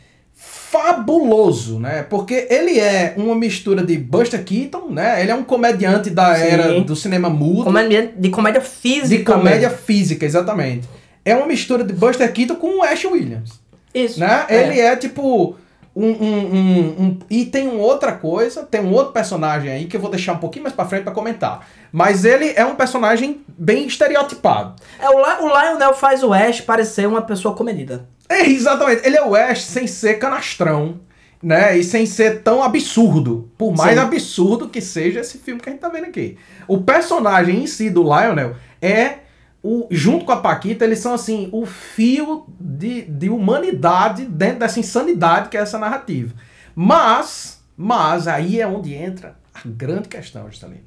[0.74, 2.02] fabuloso, né?
[2.02, 5.22] Porque ele é uma mistura de Buster Keaton, né?
[5.22, 6.42] Ele é um comediante da Sim.
[6.42, 7.62] era do cinema mudo.
[7.62, 9.18] Comédia, de comédia física.
[9.18, 9.84] De comédia mesmo.
[9.84, 10.88] física, exatamente.
[11.24, 13.52] É uma mistura de Buster Keaton com Ash Williams.
[13.94, 14.18] Isso.
[14.18, 14.46] Né?
[14.48, 14.62] É.
[14.62, 15.56] Ele é tipo.
[15.96, 20.00] Um, um, um- E tem uma outra coisa, tem um outro personagem aí que eu
[20.00, 21.66] vou deixar um pouquinho mais pra frente pra comentar.
[21.92, 24.74] Mas ele é um personagem bem estereotipado.
[24.98, 28.08] É, o, o Lionel faz o Ash parecer uma pessoa comedida.
[28.28, 29.06] É, exatamente.
[29.06, 30.98] Ele é o Ash sem ser canastrão,
[31.40, 31.76] né?
[31.78, 33.50] E sem ser tão absurdo.
[33.56, 34.04] Por mais Sim.
[34.04, 36.36] absurdo que seja esse filme que a gente tá vendo aqui.
[36.66, 39.18] O personagem em si do Lionel é.
[39.66, 44.78] O, junto com a Paquita, eles são assim, o fio de, de humanidade dentro dessa
[44.78, 46.34] insanidade que é essa narrativa.
[46.76, 50.84] Mas, mas aí é onde entra a grande questão, Juscelino.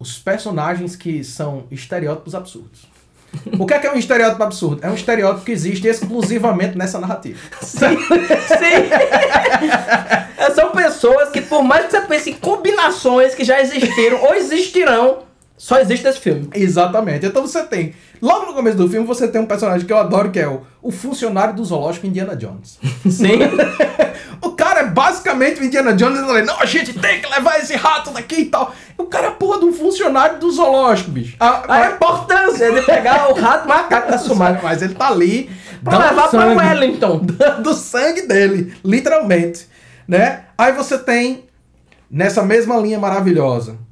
[0.00, 2.88] Os personagens que são estereótipos absurdos.
[3.56, 4.84] O que é, que é um estereótipo absurdo?
[4.84, 7.38] É um estereótipo que existe exclusivamente nessa narrativa.
[7.60, 7.96] Sim,
[8.48, 8.90] sim.
[10.56, 15.18] São pessoas que, por mais que você pense em combinações que já existiram ou existirão,
[15.56, 16.50] só existe nesse filme.
[16.54, 17.24] Exatamente.
[17.24, 17.94] Então você tem.
[18.20, 20.62] Logo no começo do filme, você tem um personagem que eu adoro, que é o,
[20.82, 22.78] o funcionário do zoológico Indiana Jones.
[23.10, 23.38] Sim.
[24.42, 27.58] o cara é basicamente o Indiana Jones e fala, não, a gente tem que levar
[27.58, 28.74] esse rato daqui e tal.
[28.98, 31.36] O cara é porra de um funcionário do zoológico, bicho.
[31.40, 35.50] Ah, A importância de pegar o rato macaco da Sumatra mas ele tá ali
[35.82, 36.58] pra levar pra sangue.
[36.58, 37.18] Wellington.
[37.62, 39.66] do sangue dele, literalmente,
[40.06, 40.44] né?
[40.58, 41.44] Aí você tem
[42.10, 43.85] nessa mesma linha maravilhosa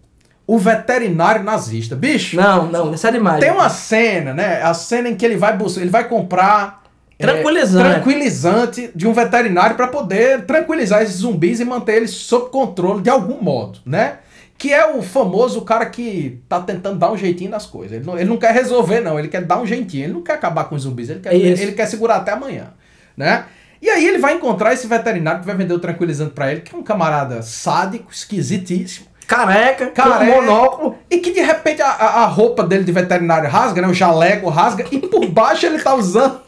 [0.47, 2.37] o veterinário nazista, bicho.
[2.37, 3.41] Não, não, isso é demais.
[3.41, 4.63] Tem uma cena, né?
[4.63, 6.85] A cena em que ele vai buscar, ele vai comprar
[7.19, 7.91] é, Tranquilizante.
[7.91, 13.11] tranquilizante de um veterinário para poder tranquilizar esses zumbis e manter eles sob controle de
[13.11, 14.19] algum modo, né?
[14.59, 17.97] Que é o famoso cara que tá tentando dar um jeitinho nas coisas.
[17.97, 19.19] Ele não, ele não quer resolver, não.
[19.19, 20.05] Ele quer dar um jeitinho.
[20.05, 21.11] Ele não quer acabar com os zumbis.
[21.11, 21.63] Ele quer, Isso.
[21.63, 22.69] ele quer segurar até amanhã,
[23.17, 23.47] né?
[23.83, 26.75] E aí ele vai encontrar esse veterinário que vai vender o tranquilizante para ele, que
[26.75, 29.07] é um camarada sádico, esquisitíssimo.
[29.27, 30.33] Careca, Careca.
[30.33, 30.99] com monóculo.
[31.11, 33.89] E que de repente a, a, a roupa dele de veterinário rasga, né?
[33.89, 36.41] O jaleco rasga, e por baixo ele tá usando.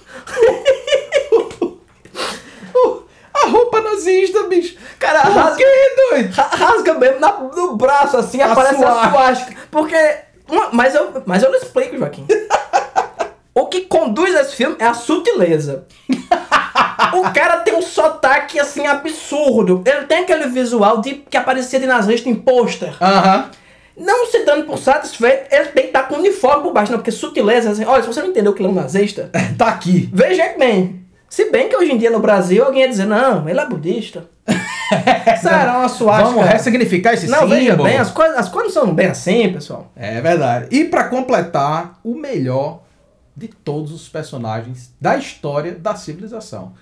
[3.83, 4.77] nazista, bicho.
[4.99, 6.33] Cara, Por rasga, quê, doido?
[6.33, 9.11] ra- rasga mesmo na- no braço, assim, A aparece a suástica.
[9.11, 9.57] suástica.
[9.71, 10.15] Porque.
[10.49, 12.27] uma- mas, eu, mas eu não explico, Joaquim.
[13.55, 15.87] o que conduz esse filme é a sutileza.
[17.15, 19.83] o cara tem um sotaque, assim, absurdo.
[19.87, 22.95] Ele tem aquele visual de que aparecia de nazista em pôster.
[23.01, 23.51] Aham.
[23.97, 27.11] Não se dando por satisfeito, ele tem que estar com uniforme por baixo, não, porque
[27.11, 30.11] sutileza, assim, olha, se você não entendeu o que ele é um nazista, Tá aqui.
[30.13, 31.01] veja bem.
[31.31, 34.29] Se bem que hoje em dia no Brasil alguém ia dizer, não, ele é budista.
[35.41, 36.31] Será uma suástica.
[36.31, 37.55] Vamos ressignificar esse Não, símbolo.
[37.57, 39.91] veja bem, as coisas, as coisas não são bem assim, pessoal.
[39.97, 40.67] É verdade.
[40.71, 42.83] E pra completar, o melhor
[43.37, 46.73] de todos os personagens da história da civilização.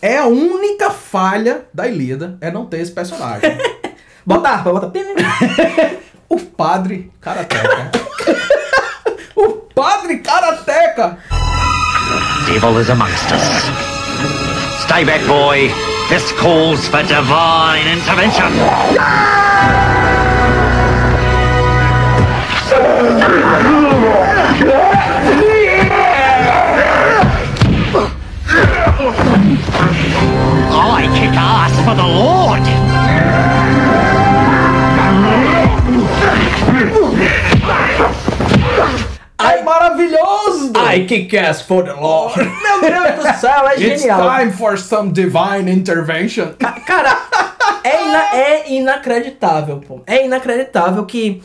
[0.00, 3.50] É a única falha da Ilíada é não ter esse personagem.
[4.24, 4.92] Bota a harpa, bota.
[6.28, 7.90] o padre Karateka.
[9.34, 11.18] o padre Karateka.
[12.54, 13.42] Evil is amongst us.
[14.84, 15.70] Stay back, boy.
[16.10, 18.52] This calls for divine intervention.
[31.00, 32.62] I kick ass for the Lord.
[39.40, 40.72] É maravilhoso!
[40.92, 42.36] I kick ass for the Lord.
[42.38, 44.20] Meu Deus do céu, é It's genial.
[44.38, 46.54] time for some divine intervention.
[46.58, 47.16] Ca- Cara,
[47.84, 50.00] é, ina- é inacreditável, pô.
[50.06, 51.42] É inacreditável que.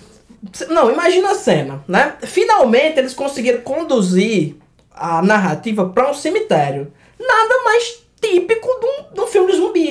[0.69, 2.13] Não, imagina a cena, né?
[2.23, 4.55] Finalmente eles conseguiram conduzir
[4.93, 6.91] a narrativa pra um cemitério.
[7.19, 9.12] Nada mais típico de um,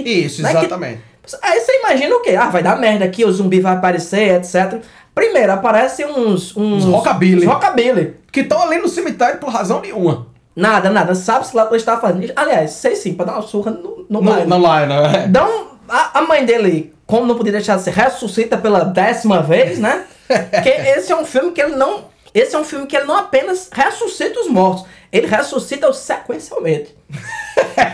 [0.05, 0.43] Isso?
[0.43, 1.01] Que- exatamente.
[1.41, 2.35] Aí você imagina o quê?
[2.37, 4.81] Ah, vai dar merda aqui, o zumbi vai aparecer, etc.
[5.15, 6.57] Primeiro, aparecem uns.
[6.57, 7.47] Uns Uns rockabilly.
[7.47, 8.17] uns rockabilly.
[8.33, 10.27] Que estão ali no cemitério por razão nenhuma.
[10.57, 11.15] Nada, nada.
[11.15, 12.33] Sabe-se lá o que ele está fazendo.
[12.35, 14.47] Aliás, sei sim, pra dar uma surra no, no, No, baile.
[14.47, 15.25] no line, né?
[15.29, 19.79] Então, a, a mãe dele, como não podia deixar de ser, ressuscita pela décima vez,
[19.79, 20.05] né?
[20.63, 22.11] que esse é um filme que ele não.
[22.35, 26.97] Esse é um filme que ele não apenas ressuscita os mortos, ele ressuscita-os sequencialmente.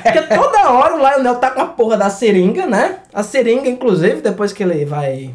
[0.03, 2.99] Porque toda hora o Lionel tá com a porra da seringa, né?
[3.13, 5.35] A seringa, inclusive, depois que ele vai.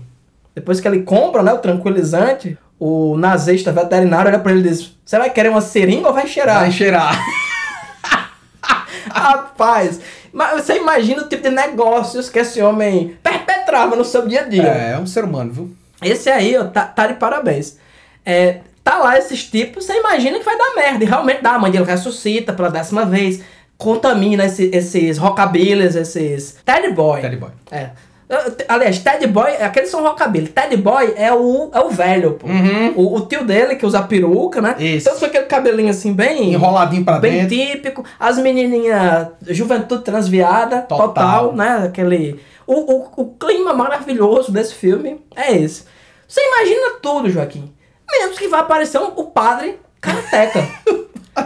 [0.55, 4.95] Depois que ele compra, né, o tranquilizante, o nazista veterinário olha pra ele e diz:
[5.03, 6.61] Você vai querer uma seringa ou vai cheirar?
[6.61, 7.17] Vai cheirar.
[9.09, 9.99] Rapaz,
[10.31, 14.43] mas você imagina o tipo de negócios que esse homem perpetrava no seu dia a
[14.43, 14.63] dia.
[14.67, 15.75] É, é um ser humano, viu?
[16.01, 17.77] Esse aí, ó, tá, tá de parabéns.
[18.25, 21.03] É, tá lá esses tipos, você imagina que vai dar merda.
[21.03, 23.41] E realmente dá, a mãe dele ressuscita pela décima vez,
[23.83, 27.21] contamina esse- esses rockabillys, esses Teddy Boy.
[27.21, 27.49] Teddy Boy.
[27.71, 27.89] É.
[28.67, 30.47] Aliás, Teddy Boy, aqueles são rockabilly.
[30.47, 32.47] Teddy Boy é o, é o velho, pô.
[32.95, 34.75] O, o tio dele que usa peruca, né?
[34.79, 34.85] Uhum.
[34.85, 35.07] Isso.
[35.07, 36.51] Então com aquele cabelinho assim bem...
[36.53, 37.55] Enroladinho pra bem dentro.
[37.75, 38.03] típico.
[38.19, 41.07] As menininhas, juventude transviada, Total.
[41.09, 41.83] total, né?
[41.85, 42.39] Aquele...
[42.65, 45.83] O, o, o clima maravilhoso desse filme é esse.
[46.27, 47.71] Você imagina tudo, Joaquim.
[48.09, 50.65] Menos que vai aparecer um- o padre karateca.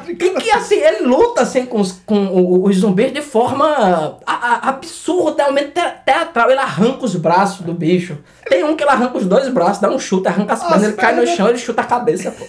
[0.08, 4.70] E que assim, ele luta assim com os, com os zumbis de forma a- a-
[4.70, 6.50] absurdamente te- teatral.
[6.52, 8.18] Ele arranca os braços do bicho.
[8.50, 10.84] Tem um que ele arranca os dois braços, dá um chute, arranca as As pernas,
[10.88, 12.46] ele cai no chão, ele chuta a cabeça, pô.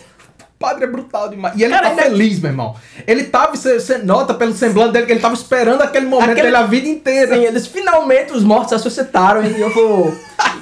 [0.59, 1.55] Padre é brutal demais.
[1.57, 2.75] E ele Cara, tá ainda- feliz, meu irmão.
[3.07, 6.43] Ele tava, você, você nota pelo semblante dele que ele tava esperando aquele momento Aquele-
[6.49, 7.37] dele a vida inteira.
[7.37, 10.13] Sim, eles finalmente os mortos ressuscitaram e eu vou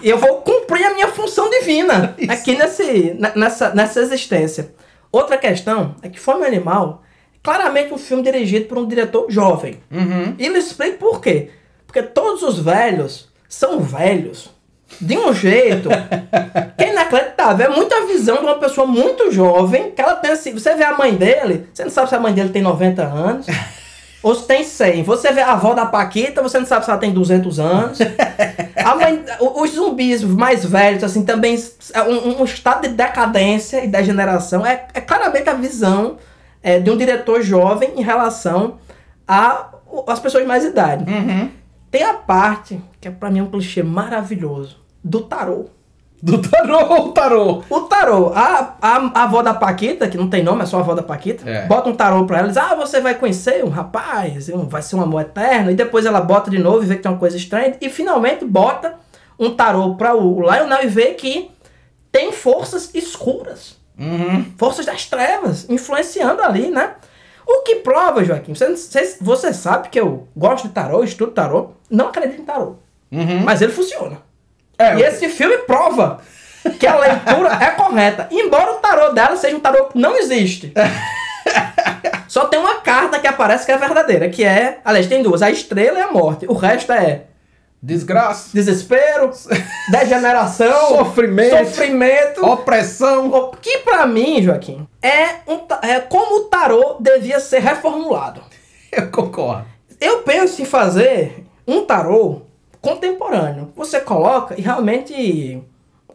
[0.02, 2.30] eu vou cumprir a minha função divina Isso.
[2.30, 4.70] aqui nesse, ne- nessa, nessa existência.
[5.16, 7.02] Outra questão é que Fome Animal
[7.34, 9.80] é claramente um filme dirigido por um diretor jovem.
[9.90, 10.34] Uhum.
[10.38, 11.48] E ele explica por quê.
[11.86, 14.54] Porque todos os velhos são velhos.
[15.00, 15.88] De um jeito
[16.76, 17.64] que é inacreditável.
[17.64, 20.52] É muita visão de uma pessoa muito jovem que ela tem assim.
[20.52, 23.46] Você vê a mãe dele, você não sabe se a mãe dele tem 90 anos.
[24.22, 25.02] Ou se tem 100.
[25.04, 27.98] Você vê a avó da Paquita, você não sabe se ela tem 200 anos.
[28.94, 31.60] Mãe, os zumbis mais velhos, assim, também
[31.92, 34.64] é um, um estado de decadência e degeneração.
[34.64, 36.18] É, é claramente a visão
[36.62, 38.78] é, de um diretor jovem em relação
[39.26, 41.10] às pessoas mais idade.
[41.10, 41.50] Uhum.
[41.90, 45.66] Tem a parte, que é pra mim um clichê maravilhoso, do tarô.
[46.26, 47.62] Do tarô, o tarô.
[47.70, 50.80] O tarô, a, a, a avó da Paquita, que não tem nome, é só a
[50.80, 51.66] avó da Paquita, É.
[51.66, 54.82] bota um tarô pra ela e diz: Ah, você vai conhecer um rapaz, um- vai
[54.82, 55.70] ser um amor eterno.
[55.70, 57.76] E depois ela bota de novo e vê que tem uma coisa estranha.
[57.80, 58.94] E finalmente bota
[59.38, 61.50] um tarô pra o Lionel e vê que
[62.10, 64.46] tem forças escuras, Uhum.
[64.58, 66.94] forças das trevas, influenciando ali, né?
[67.46, 71.70] O que prova, Joaquim, você, você, você sabe que eu gosto de tarô, estudo tarô,
[71.88, 72.74] não acredito em tarô.
[73.12, 73.40] Uhum.
[73.44, 74.18] Mas ele funciona.
[74.78, 76.20] É, E esse filme prova
[76.78, 78.28] que a leitura é correta.
[78.30, 80.72] Embora o tarô dela seja um tarô que não existe.
[82.28, 84.80] Só tem uma carta que aparece que é verdadeira, que é.
[84.84, 86.46] Aliás, tem duas: a estrela e a morte.
[86.48, 87.22] O resto é
[87.80, 89.30] Desgraça, desespero,
[89.92, 91.56] degeneração, Sofrimento.
[91.66, 92.44] sofrimento.
[92.44, 93.52] opressão.
[93.60, 98.42] Que pra mim, Joaquim, é, um, é como o tarô devia ser reformulado.
[98.90, 99.66] Eu concordo.
[100.00, 102.42] Eu penso em fazer um tarô
[102.94, 103.72] contemporâneo.
[103.76, 105.62] Você coloca e realmente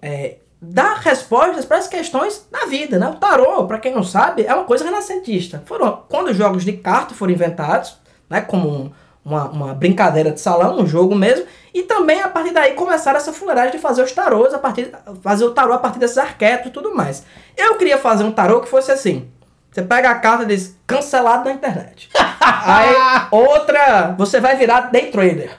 [0.02, 3.08] é, dá respostas para as questões da vida, né?
[3.08, 5.62] O tarô, para quem não sabe, é uma coisa renascentista.
[5.66, 7.98] Foram quando os jogos de carta foram inventados,
[8.30, 8.42] né?
[8.42, 8.92] Como um-
[9.24, 13.32] uma, uma brincadeira de salão, um jogo mesmo, e também a partir daí começaram essa
[13.32, 16.74] fuleiragem de fazer os tarôs a partir fazer o tarô a partir desses arquétipos e
[16.74, 17.24] tudo mais.
[17.56, 19.30] Eu queria fazer um tarô que fosse assim.
[19.72, 22.10] Você pega a carta e diz cancelado na internet.
[22.42, 22.96] Aí
[23.30, 25.52] outra, você vai virar day trader.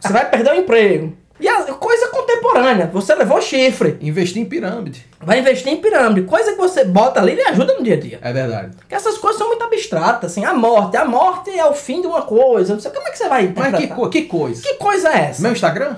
[0.00, 1.16] Você vai perder o emprego.
[1.40, 5.06] E a coisa contemporânea, você levou chifre, Investir em pirâmide.
[5.20, 8.18] vai investir em pirâmide, coisa que você bota ali e ajuda no dia a dia.
[8.20, 8.74] É verdade.
[8.76, 12.08] Porque essas coisas são muito abstratas, assim, a morte, a morte é o fim de
[12.08, 14.60] uma coisa, não sei como é que você vai Mas que, co- que coisa.
[14.62, 15.40] Que coisa é essa?
[15.42, 15.96] Meu Instagram?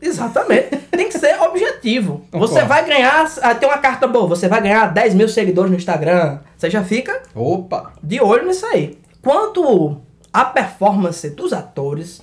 [0.00, 0.76] Exatamente.
[0.90, 2.22] Tem que ser objetivo.
[2.30, 2.46] Concordo.
[2.54, 5.76] Você vai ganhar, ah, tem uma carta boa, você vai ganhar 10 mil seguidores no
[5.76, 6.38] Instagram.
[6.56, 7.92] Você já fica Opa.
[8.02, 8.98] de olho nisso aí.
[9.22, 10.00] Quanto
[10.32, 12.22] à performance dos atores,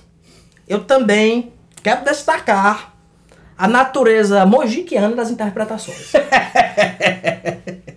[0.68, 1.52] eu também
[1.82, 2.92] quero destacar
[3.56, 6.12] a natureza mojiquiana das interpretações.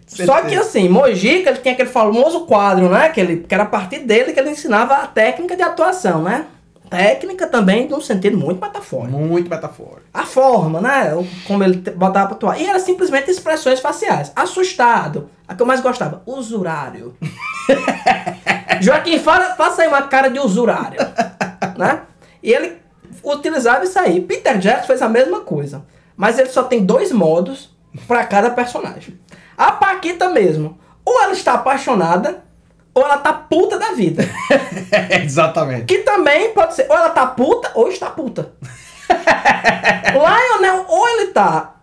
[0.07, 3.09] Só que assim, Mojica ele tinha aquele famoso quadro, né?
[3.09, 6.47] Que, ele, que era a partir dele que ele ensinava a técnica de atuação, né?
[6.89, 9.17] Técnica também num sentido muito metafórico.
[9.17, 10.01] Muito metafórico.
[10.13, 11.11] A forma, né?
[11.47, 12.59] Como ele botava pra atuar.
[12.59, 14.33] E era simplesmente expressões faciais.
[14.35, 15.29] Assustado.
[15.47, 16.21] A que eu mais gostava.
[16.25, 17.15] Usurário.
[18.81, 20.99] Joaquim, fala, faça aí uma cara de usurário.
[21.77, 22.01] né?
[22.41, 22.77] E ele
[23.23, 24.21] utilizava isso aí.
[24.21, 25.83] Peter Jackson fez a mesma coisa.
[26.15, 27.69] Mas ele só tem dois modos
[28.07, 29.19] pra cada personagem.
[29.57, 30.79] A Paquita mesmo.
[31.03, 32.43] Ou ela está apaixonada,
[32.93, 34.23] ou ela tá puta da vida.
[35.23, 35.85] Exatamente.
[35.85, 38.53] Que também pode ser, ou ela tá puta, ou está puta.
[40.13, 41.75] Lionel, ou ele tá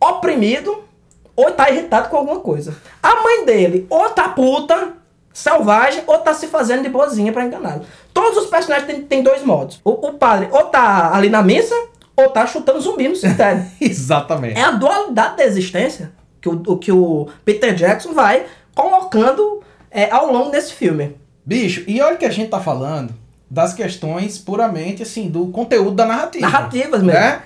[0.00, 0.84] oprimido,
[1.34, 2.76] ou tá irritado com alguma coisa.
[3.02, 4.92] A mãe dele, ou tá puta,
[5.32, 7.84] selvagem, ou tá se fazendo de boazinha pra enganá-lo.
[8.12, 9.80] Todos os personagens têm, têm dois modos.
[9.84, 11.74] O, o padre, ou tá ali na missa,
[12.16, 13.64] ou tá chutando zumbi no cemitério.
[13.80, 14.58] Exatamente.
[14.58, 18.44] É a dualidade da existência que o, o- que o Peter Jackson vai
[18.74, 21.16] colocando é, ao longo desse filme.
[21.44, 23.14] Bicho, e olha que a gente tá falando
[23.50, 26.46] das questões puramente, assim, do conteúdo da narrativa.
[26.46, 27.18] Narrativas mesmo.
[27.20, 27.42] Né?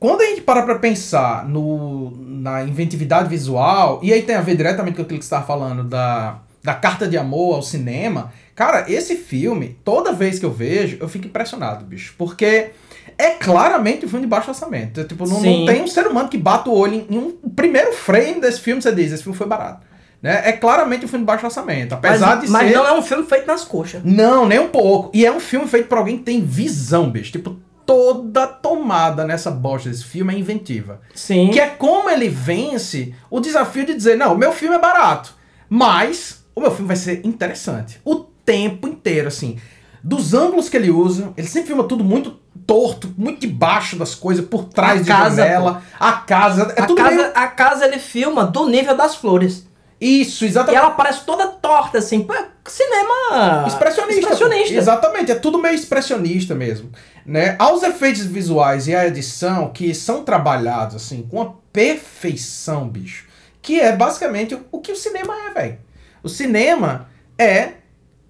[0.00, 4.56] Quando a gente para pra pensar no, na inventividade visual, e aí tem a ver
[4.56, 8.84] diretamente com aquilo que você estava falando da, da carta de amor ao cinema, cara,
[8.88, 12.14] esse filme, toda vez que eu vejo, eu fico impressionado, bicho.
[12.16, 12.70] Porque
[13.18, 15.00] é claramente um filme de baixo orçamento.
[15.00, 17.32] É, Tipo, não, não tem um ser humano que bata o olho em, em um
[17.50, 19.86] primeiro frame desse filme, você diz, esse filme foi barato.
[20.22, 20.40] Né?
[20.44, 21.94] É claramente um filme de baixo orçamento.
[21.94, 22.76] Apesar mas, de mas ser.
[22.76, 24.02] não é um filme feito nas coxas.
[24.04, 25.10] Não, nem um pouco.
[25.12, 27.32] E é um filme feito por alguém que tem visão, bicho.
[27.32, 31.00] Tipo, toda tomada nessa bosta desse filme é inventiva.
[31.12, 31.50] Sim.
[31.50, 35.34] Que é como ele vence o desafio de dizer, não, o meu filme é barato,
[35.68, 38.00] mas o meu filme vai ser interessante.
[38.04, 39.58] O tempo inteiro, assim.
[40.02, 44.44] Dos ângulos que ele usa, ele sempre filma tudo muito torto, muito debaixo das coisas,
[44.44, 45.82] por trás A de casa, janela.
[45.98, 47.30] A casa, é a, tudo casa, meio...
[47.34, 49.66] a casa ele filma do nível das flores.
[50.00, 50.80] Isso, E exatamente.
[50.80, 52.22] ela parece toda torta, assim.
[52.24, 52.34] Pô,
[52.66, 53.64] cinema.
[53.68, 54.20] Expressionista.
[54.20, 54.74] Expressionista.
[54.74, 56.90] Exatamente, é tudo meio expressionista mesmo.
[57.24, 57.54] Né?
[57.56, 63.26] Aos efeitos visuais e a edição, que são trabalhados assim, com uma perfeição, bicho.
[63.62, 65.78] Que é basicamente o que o cinema é, velho.
[66.22, 67.08] O cinema
[67.38, 67.74] é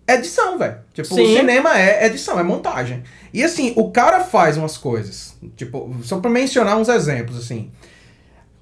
[0.09, 0.79] edição, velho.
[0.93, 1.37] Tipo, o Sim.
[1.37, 3.03] cinema é edição, é montagem.
[3.33, 5.37] E assim, o cara faz umas coisas.
[5.57, 7.71] Tipo, só pra mencionar uns exemplos, assim.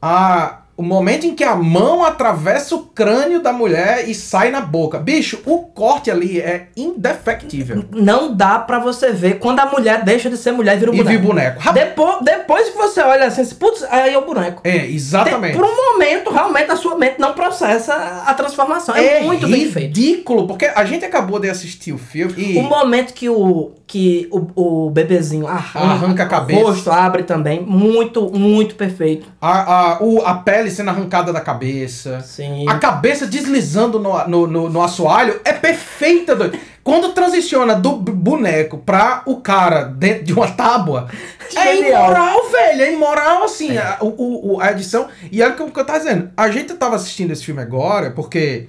[0.00, 4.62] A, o momento em que a mão atravessa o crânio da mulher e sai na
[4.62, 4.98] boca.
[4.98, 7.84] Bicho, o corte ali é indefectível.
[7.92, 10.94] Não dá pra você ver quando a mulher deixa de ser mulher e vira um
[10.94, 11.20] E boneco.
[11.20, 11.60] vi boneco.
[11.60, 14.62] Rapaz, Depois, depois que você olha assim, assim, putz, aí é o boneco.
[14.64, 15.52] É, exatamente.
[15.52, 17.94] Tem- por um momento, realmente, a sua mente não processa
[18.26, 18.94] a transformação.
[18.96, 19.78] É, muito bem feito.
[19.98, 22.56] ridículo, porque a gente acabou de assistir o filme e...
[22.58, 26.60] O momento que o, que o, o bebezinho arranca, Arranca a cabeça.
[26.60, 29.26] o rosto abre também, muito, muito perfeito.
[29.40, 32.20] A, a, o, a pele sendo arrancada da cabeça.
[32.20, 32.66] Sim.
[32.68, 36.56] A cabeça deslizando no, no, no, no assoalho é perfeita, doido.
[36.84, 41.08] Quando transiciona do boneco pra o cara dentro de uma tábua,
[41.56, 42.82] é imoral, velho.
[42.82, 45.08] É imoral, assim, a, o, o- a edição.
[45.32, 46.30] E é o que eu, que eu tava dizendo.
[46.36, 48.68] A gente tava assistindo esse filme agora porque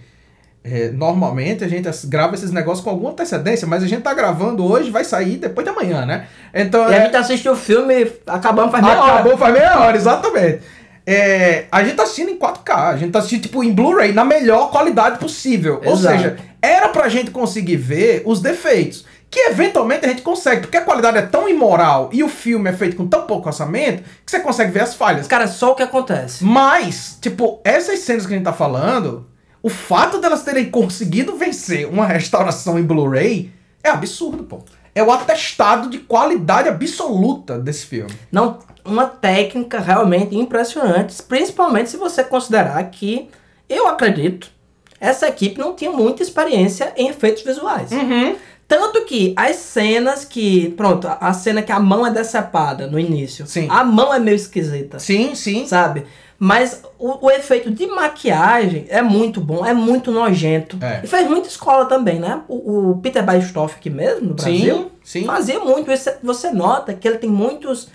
[0.64, 4.64] é, normalmente a gente grava esses negócios com alguma antecedência, mas a gente tá gravando
[4.64, 6.28] hoje, vai sair depois de amanhã, né?
[6.54, 9.14] Então, E é, a gente assistiu o filme, acabamos faz meia hora.
[9.14, 10.62] Acabou faz meia hora, exatamente.
[11.06, 14.24] É, a gente tá assistindo em 4K, a gente tá assistindo tipo em Blu-ray na
[14.24, 15.82] melhor qualidade possível.
[15.84, 16.16] Ou Exato.
[16.16, 19.06] seja, era pra gente conseguir ver os defeitos.
[19.32, 22.74] Que eventualmente a gente consegue, porque a qualidade é tão imoral e o filme é
[22.74, 25.26] feito com tão pouco orçamento que você consegue ver as falhas.
[25.26, 26.44] Cara, só o que acontece.
[26.44, 29.26] Mas, tipo, essas cenas que a gente tá falando,
[29.64, 33.52] o fato delas terem conseguido vencer uma restauração em Blu-ray
[33.84, 34.60] é absurdo, pô.
[34.94, 38.12] É o atestado de qualidade absoluta desse filme.
[38.32, 43.30] Não, uma técnica realmente impressionante, principalmente se você considerar que,
[43.70, 44.52] eu acredito,
[45.00, 47.92] essa equipe não tinha muita experiência em efeitos visuais.
[47.92, 48.36] Uhum.
[48.68, 50.70] Tanto que as cenas que.
[50.78, 53.46] Pronto, a- a cena que a mão é decepada no início.
[53.46, 53.68] Sim.
[53.70, 54.98] A mão é meio esquisita.
[54.98, 55.66] Sim, sim.
[55.68, 56.06] Sabe?
[56.44, 60.76] Mas o, o efeito de maquiagem é muito bom, é muito nojento.
[60.82, 61.02] É.
[61.04, 62.42] E fez muita escola também, né?
[62.48, 65.26] O, o Peter Bystoff aqui mesmo, no Brasil, Sim, sim.
[65.26, 65.92] fazia muito.
[65.92, 67.90] Isso, você nota que ele tem muitos.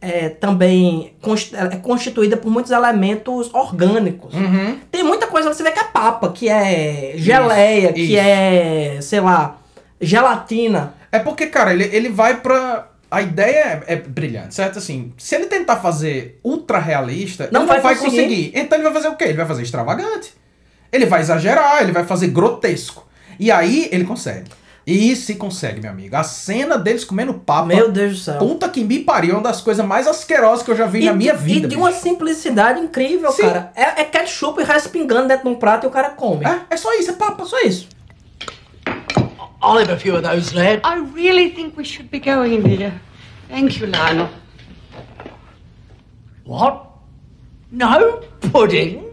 [0.00, 4.32] é, também const- é constituída por muitos elementos orgânicos.
[4.32, 4.78] Uhum.
[4.92, 8.16] Tem muita coisa, você vê que é papa, que é geleia, que isso.
[8.16, 9.56] é, sei lá,
[10.00, 10.94] gelatina.
[11.10, 12.86] É porque, cara, ele, ele vai pra.
[13.10, 14.78] A ideia é, é brilhante, certo?
[14.78, 18.16] Assim, se ele tentar fazer ultra realista, Não ele vai não vai conseguir.
[18.22, 18.52] conseguir.
[18.54, 19.24] Então ele vai fazer o quê?
[19.24, 20.34] Ele vai fazer extravagante.
[20.92, 23.06] Ele vai exagerar, ele vai fazer grotesco.
[23.40, 24.50] E aí ele consegue.
[24.86, 26.16] E se consegue, meu amigo.
[26.16, 27.66] A cena deles comendo papa.
[27.66, 28.38] Meu Deus do céu.
[28.38, 31.12] Puta que me pariu, é uma das coisas mais asquerosas que eu já vi na
[31.12, 31.58] minha de- vida.
[31.58, 31.80] E de bicho.
[31.80, 33.42] uma simplicidade incrível, Sim.
[33.42, 33.70] cara.
[33.76, 36.46] É, é ketchup respingando dentro de um prato e o cara come.
[36.46, 37.44] É, é só isso, é papa.
[37.44, 37.86] Só isso.
[39.60, 40.80] I'll have a few of those, lad.
[40.84, 43.00] I really think we should be going, dear.
[43.48, 44.28] Thank you, Lionel.
[46.44, 46.86] What?
[47.70, 49.04] No pudding?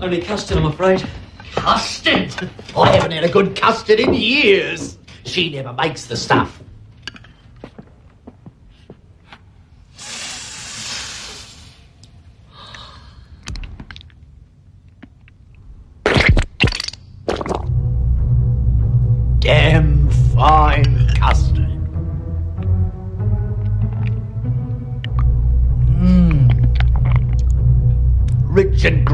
[0.00, 1.06] Only custard, I'm afraid.
[1.52, 2.50] Custard?
[2.76, 4.98] I haven't had a good custard in years.
[5.24, 6.60] She never makes the stuff.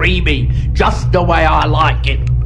[0.09, 2.38] Creamy, just the way I like it.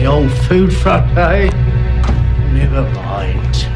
[0.00, 1.50] The old food front, eh?
[2.54, 3.68] Never mind.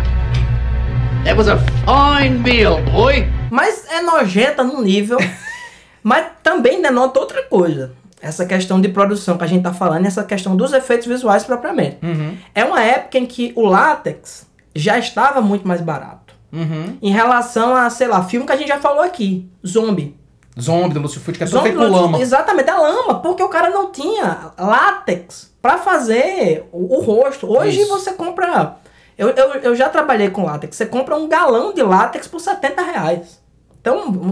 [1.25, 3.29] That was a fine meal, boy.
[3.51, 5.19] Mas é nojenta num nível.
[6.03, 7.93] mas também denota outra coisa.
[8.23, 11.99] Essa questão de produção que a gente tá falando, essa questão dos efeitos visuais propriamente.
[12.03, 12.39] Uhum.
[12.55, 16.35] É uma época em que o látex já estava muito mais barato.
[16.51, 16.97] Uhum.
[17.03, 19.47] Em relação a, sei lá, filme que a gente já falou aqui.
[19.67, 20.17] Zombie.
[20.61, 22.19] Zombie do Lúcio que é só Zombie feito com lama.
[22.21, 27.51] Exatamente, é lama, porque o cara não tinha látex pra fazer o, o rosto.
[27.51, 27.91] Hoje Isso.
[27.91, 28.77] você compra.
[29.19, 30.77] Eu, eu, eu já trabalhei com látex.
[30.77, 33.41] Você compra um galão de látex por 70 reais.
[33.81, 34.31] Então, um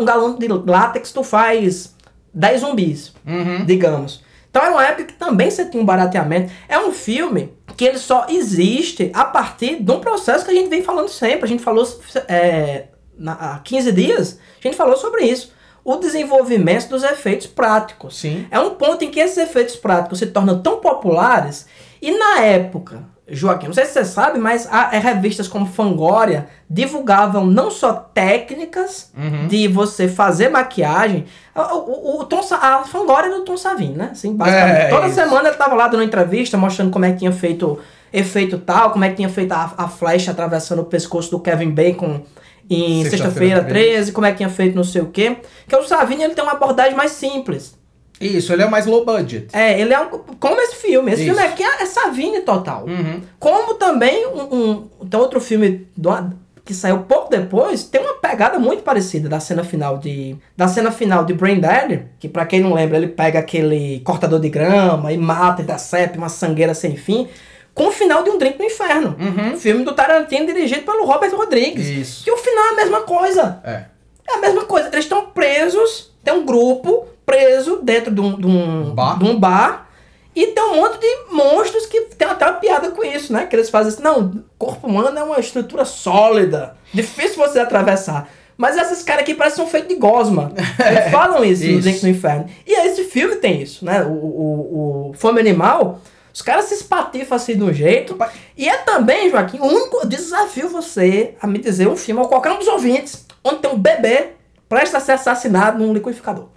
[0.00, 1.94] um galão de látex tu faz
[2.34, 3.64] 10 zumbis, Uhum.
[3.64, 4.24] digamos.
[4.50, 6.50] Então é uma época que também você tinha um barateamento.
[6.68, 10.70] É um filme que ele só existe a partir de um processo que a gente
[10.70, 11.44] vem falando sempre.
[11.44, 11.86] A gente falou
[12.26, 12.86] é,
[13.18, 15.52] na- há 15 dias, a gente falou sobre isso.
[15.84, 18.18] O desenvolvimento dos efeitos práticos.
[18.18, 18.46] Sim.
[18.50, 21.66] É um ponto em que esses efeitos práticos se tornam tão populares
[22.02, 26.46] e na época, Joaquim, não sei se você sabe, mas há, é, revistas como Fangoria
[26.68, 29.46] divulgavam não só técnicas Uhum.
[29.48, 34.10] de você fazer maquiagem, o, o, o Tom, a Fangoria do Tom Savini, né?
[34.12, 34.76] Assim, basicamente.
[34.76, 35.14] É, Toda isso.
[35.14, 37.78] semana ele tava lá dando entrevista, mostrando como é que tinha feito
[38.12, 41.70] efeito tal, como é que tinha feito a, a flecha atravessando o pescoço do Kevin
[41.70, 42.22] Bacon
[42.68, 43.90] em Sexta-feira Sexta-feira 13.
[43.96, 45.36] 13, como é que tinha feito não sei o quê.
[45.68, 47.76] Que o Savini ele tem uma abordagem mais simples.
[48.20, 49.48] Isso, ele é mais low budget.
[49.52, 50.08] É, ele é um,
[50.40, 51.12] como esse filme.
[51.12, 51.34] Esse Isso.
[51.34, 52.86] filme aqui é, é Savini total.
[52.86, 53.20] Uhum.
[53.38, 56.32] Como também um, um- tem outro filme do-
[56.64, 60.90] que saiu pouco depois, tem uma pegada muito parecida da cena final de da cena
[60.90, 65.12] final de Brain Dead, que pra quem não lembra, ele pega aquele cortador de grama
[65.12, 67.28] e mata e decepa uma sangueira sem fim,
[67.76, 69.14] com o final de Um Drink no Inferno.
[69.20, 69.58] Uhum.
[69.58, 71.86] Filme do Tarantino dirigido pelo Robert Rodrigues.
[71.86, 72.24] Isso.
[72.24, 73.60] Que o final é a mesma coisa.
[73.62, 73.84] É.
[74.26, 74.88] É a mesma coisa.
[74.88, 79.18] Eles estão presos, tem um grupo preso dentro de um, de um, Bar.
[79.18, 79.90] de um bar.
[80.34, 83.44] E tem um monte de monstros que tem até uma piada com isso, né?
[83.44, 86.78] Que eles fazem assim, não, o corpo humano é uma estrutura sólida.
[86.94, 88.30] Difícil você atravessar.
[88.56, 90.50] Mas esses caras aqui parecem são feitos de gosma.
[90.80, 91.82] Eles falam isso, no Isso.
[91.82, 92.46] Drink no Inferno.
[92.66, 94.02] E esse filme tem isso, né?
[94.02, 96.00] O, o, o Fome Animal.
[96.36, 98.14] Os caras se espatifam assim de um jeito.
[98.58, 102.52] E é também, Joaquim, o único desafio você a me dizer um filme, ou qualquer
[102.52, 104.32] um dos ouvintes, onde tem um bebê
[104.68, 106.48] presta a ser assassinado num liquidificador.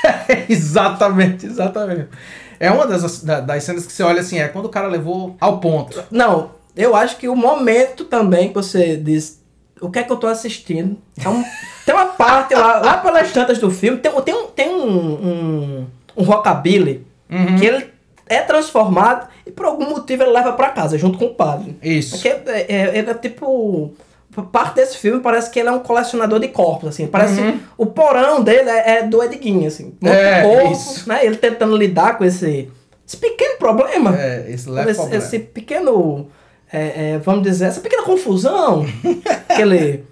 [0.48, 2.08] exatamente, exatamente.
[2.58, 5.36] É uma das, da- das cenas que você olha assim, é quando o cara levou
[5.38, 6.02] ao ponto.
[6.10, 9.42] Não, eu acho que o momento também que você diz
[9.78, 10.96] o que é que eu tô assistindo.
[11.22, 11.44] É um-
[11.84, 15.86] tem uma parte lá, lá pelas tantas do filme, tem, tem um, tem um, um,
[16.16, 17.06] um rockabilly
[17.58, 17.90] que ele
[18.28, 21.76] é transformado e por algum motivo ele leva pra casa junto com o padre.
[21.82, 22.12] Isso.
[22.12, 23.92] Porque é, é- ele é tipo.
[24.52, 27.08] Parte desse filme parece que ele é um colecionador de corpos, assim.
[27.08, 29.94] Parece o porão dele é, é do Edguinho, assim.
[30.00, 31.08] Muito É, corpo, isso.
[31.08, 31.24] né?
[31.26, 32.70] Ele tentando lidar com esse,
[33.04, 34.16] esse pequeno problema.
[34.16, 35.24] É, esse leve esse, problema.
[35.24, 36.28] esse pequeno.
[36.72, 38.84] é, é, vamos dizer, essa pequena confusão
[39.56, 40.04] que ele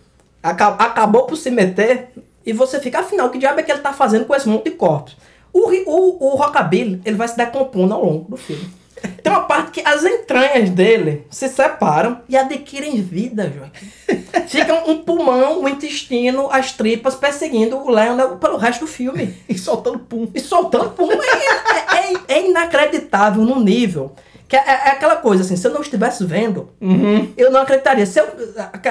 [0.43, 2.09] aca- acabou por se meter
[2.45, 4.71] e você fica, afinal, que diabo é que ele tá fazendo com esse monte de
[4.73, 5.17] corpos?
[5.59, 8.69] O, o, o Rockabilly, ele vai se decompondo ao longo do filme.
[9.23, 13.87] Tem uma parte que as entranhas dele se separam e adquirem vida, Joaquim.
[14.49, 19.35] Fica um pulmão, um intestino, as tripas perseguindo o Leonard pelo resto do filme.
[19.49, 20.29] E soltando pum.
[20.35, 21.09] E soltando pum.
[21.13, 24.13] É, é- é inacreditável num nível.
[24.49, 26.71] Que é, é aquela coisa assim, se eu não estivesse vendo,
[27.37, 28.07] eu não acreditaria.
[28.07, 28.27] Se eu,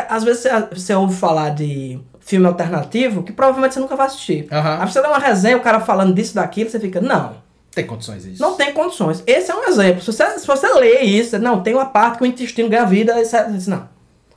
[0.09, 4.47] às vezes você, você ouve falar de filme alternativo, que provavelmente você nunca vai assistir.
[4.51, 4.79] Aham.
[4.81, 7.37] Aí você lê uma resenha, o cara falando disso, daquilo, você fica, não,
[7.73, 8.41] Tem condições isso.
[8.41, 9.23] não tem condições.
[9.25, 10.01] Esse é um exemplo.
[10.01, 13.13] Se você, se você lê isso, não, tem uma parte que o intestino ganha vida,
[13.13, 13.87] é, isso não.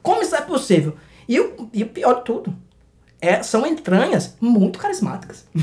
[0.03, 0.95] Como isso é possível?
[1.29, 2.55] E o, e o pior de tudo,
[3.21, 5.45] é, são entranhas muito carismáticas.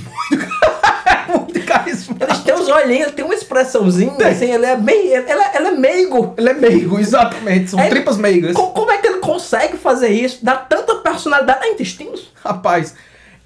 [1.30, 2.24] muito carismático.
[2.24, 5.08] Eles têm os olhinhos, tem uma expressãozinha, assim, ele é bem.
[5.08, 6.34] Ele, ele é, é meigo.
[6.38, 7.70] Ele é meigo, exatamente.
[7.72, 8.54] São Aí- tripas meigas.
[8.54, 10.40] Co- como é que ele consegue fazer isso?
[10.44, 12.32] Dá tanta personalidade a intestinos?
[12.44, 12.94] Rapaz,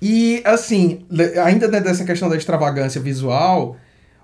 [0.01, 1.05] e assim,
[1.43, 3.75] ainda dentro dessa questão da extravagância visual,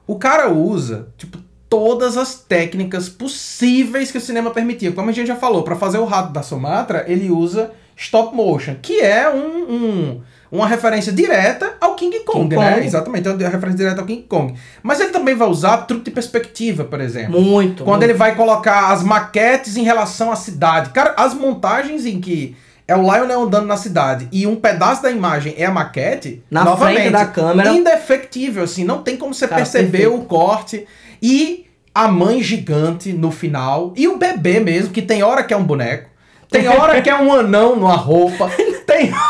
[0.07, 1.37] o cara usa, tipo,
[1.69, 4.91] todas as técnicas possíveis que o cinema permitia.
[4.91, 8.75] Como a gente já falou, pra fazer o rato da Sumatra, ele usa stop motion,
[8.81, 10.21] que é um, um-
[10.51, 12.73] uma referência direta ao King Kong, King né?
[12.75, 12.85] Kong.
[12.85, 14.53] Exatamente, é uma referência direta ao King Kong.
[14.83, 17.41] Mas ele também vai usar truque de perspectiva, por exemplo.
[17.41, 17.83] Muito.
[17.83, 18.03] Quando muito.
[18.11, 20.91] ele vai colocar as maquetes em relação à cidade.
[20.91, 22.55] Cara, as montagens em que
[22.87, 26.63] é o Lionel andando na cidade e um pedaço da imagem é a maquete, Na
[26.63, 27.71] novamente, frente da câmera.
[27.73, 30.15] indefectível, assim, não tem como você Cara, perceber perfeito.
[30.15, 30.85] o corte.
[31.21, 35.57] E a mãe gigante no final, e o bebê mesmo, que tem hora que é
[35.57, 36.09] um boneco,
[36.49, 38.49] tem hora que é um anão numa roupa,
[38.85, 39.11] tem...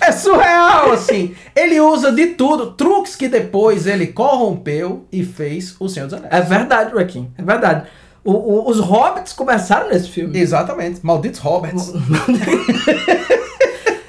[0.00, 1.34] É surreal, assim.
[1.56, 6.32] Ele usa de tudo, truques que depois ele corrompeu e fez o Senhor dos Anéis.
[6.32, 7.30] É verdade, Joaquim.
[7.36, 7.86] É verdade.
[8.24, 10.38] O- o- os hobbits começaram nesse filme.
[10.38, 11.00] Exatamente.
[11.04, 11.92] Malditos Roberts.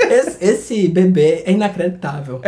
[0.09, 2.41] Esse, esse bebê é inacreditável.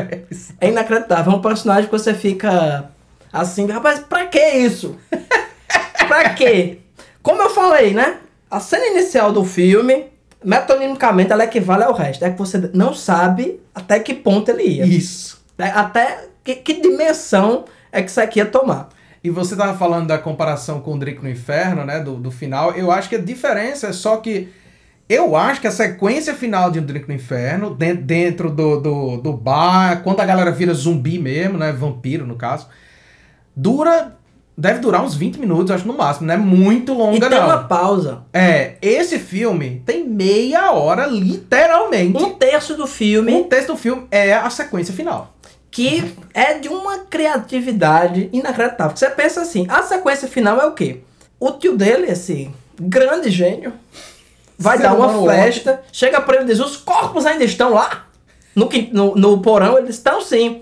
[0.59, 1.31] É inacreditável.
[1.31, 2.89] É um personagem que você fica
[3.31, 4.95] assim, rapaz, pra que isso?
[6.07, 6.79] pra quê?
[7.21, 8.17] Como eu falei, né?
[8.51, 10.05] A cena inicial do filme,
[10.43, 12.23] metonimicamente, ela equivale ao resto.
[12.25, 14.85] É que você não sabe até que ponto ele ia.
[14.85, 15.41] Isso.
[15.57, 18.89] É, Até que, que dimensão é que isso aqui ia tomar.
[19.23, 21.99] E você tava falando da comparação com o Drake no Inferno, né?
[21.99, 22.71] Do, do final.
[22.71, 24.49] Eu acho que a diferença é só que.
[25.07, 29.17] Eu acho que a sequência final de um Drake no Inferno, de- dentro do, do,
[29.17, 31.71] do bar, quando a galera vira zumbi mesmo, né?
[31.71, 32.67] Vampiro, no caso,
[33.55, 34.17] dura.
[34.57, 37.45] Deve durar uns 20 minutos, acho no máximo, não é muito E longa, tem não.
[37.47, 38.23] uma pausa.
[38.33, 42.21] É, esse filme tem meia hora, literalmente.
[42.21, 45.33] Um terço do filme Um texto do filme é a sequência final.
[45.71, 48.95] que é de uma criatividade inacreditável.
[48.95, 50.99] Você pensa assim, a sequência final é o quê?
[51.39, 53.73] O tio dele, esse grande gênio,
[54.59, 58.05] vai dar uma festa, chega pra ele e diz, os corpos ainda estão lá?
[58.53, 60.61] No, no, no porão, eles estão sim.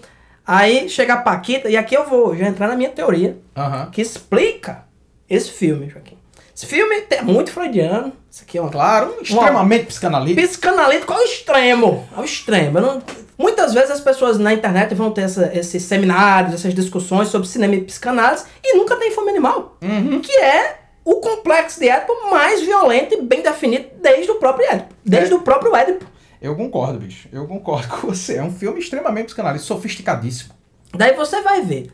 [0.52, 3.90] Aí chega a Paquita, e aqui eu vou já entrar na minha teoria, Aham.
[3.92, 4.84] que explica
[5.30, 6.18] esse filme, Joaquim.
[6.56, 10.48] Esse filme é muito freudiano, isso aqui é uma Claro, extremamente psicanalítico.
[10.48, 12.10] Psicanalítico ao extremo.
[12.16, 12.80] Ao extremo.
[12.80, 13.02] Não-
[13.38, 17.76] Muitas vezes as pessoas na internet vão ter essa- esses seminários, essas discussões sobre cinema
[17.76, 19.78] e psicanálise e nunca tem fome animal.
[20.22, 24.94] Que é o complexo de Édipo mais violento e bem definido desde o próprio Édipo.
[25.06, 25.38] Desde É.
[25.38, 26.06] o próprio Édipo.
[26.42, 27.28] Eu concordo, bicho.
[27.32, 28.38] Eu concordo com você.
[28.38, 30.54] É um filme extremamente psicanalítico, sofisticadíssimo.
[30.96, 31.92] Daí você vai ver.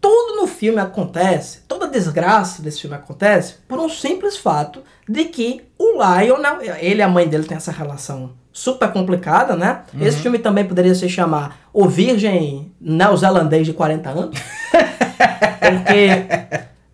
[0.00, 5.24] Tudo no filme acontece, toda a desgraça desse filme acontece por um simples fato de
[5.24, 9.82] que o Lionel, ele e a mãe dele tem essa relação super complicada, né?
[9.98, 14.38] Esse filme também poderia se chamar O Virgem Neozelandês de 40 anos.
[15.58, 16.08] Porque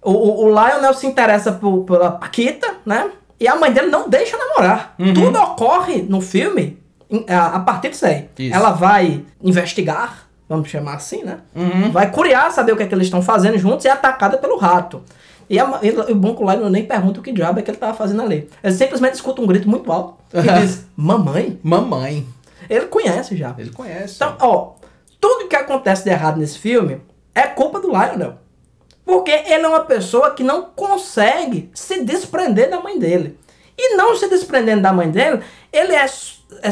[0.02, 3.10] o, o, Lionel se interessa por- pela Paquita, né?
[3.38, 4.94] E a mãe dele não deixa namorar.
[5.14, 6.79] Tudo ocorre no filme
[7.28, 8.28] a, partir disso aí.
[8.38, 8.54] Isso.
[8.54, 11.38] Ela vai investigar, vamos chamar assim, né?
[11.54, 11.90] Uhum.
[11.90, 14.56] Vai curiar, saber o que é que eles estão fazendo juntos e é atacada pelo
[14.56, 15.02] rato.
[15.48, 17.70] E, a, e o bom que o Lionel nem pergunta o que diabo é que
[17.70, 18.48] ele tava fazendo ali.
[18.62, 21.58] Ele simplesmente escuta um grito muito alto e diz, mamãe?
[21.62, 22.24] Mamãe.
[22.68, 23.52] Ele conhece já.
[23.58, 24.14] Ele conhece.
[24.14, 24.74] Então, ó,
[25.20, 27.00] tudo que acontece de errado nesse filme
[27.34, 28.34] é culpa do Lionel.
[29.04, 33.36] Porque ele é uma pessoa que não consegue se desprender da mãe dele.
[33.76, 35.40] E não se desprendendo da mãe dele,
[35.72, 36.06] ele é-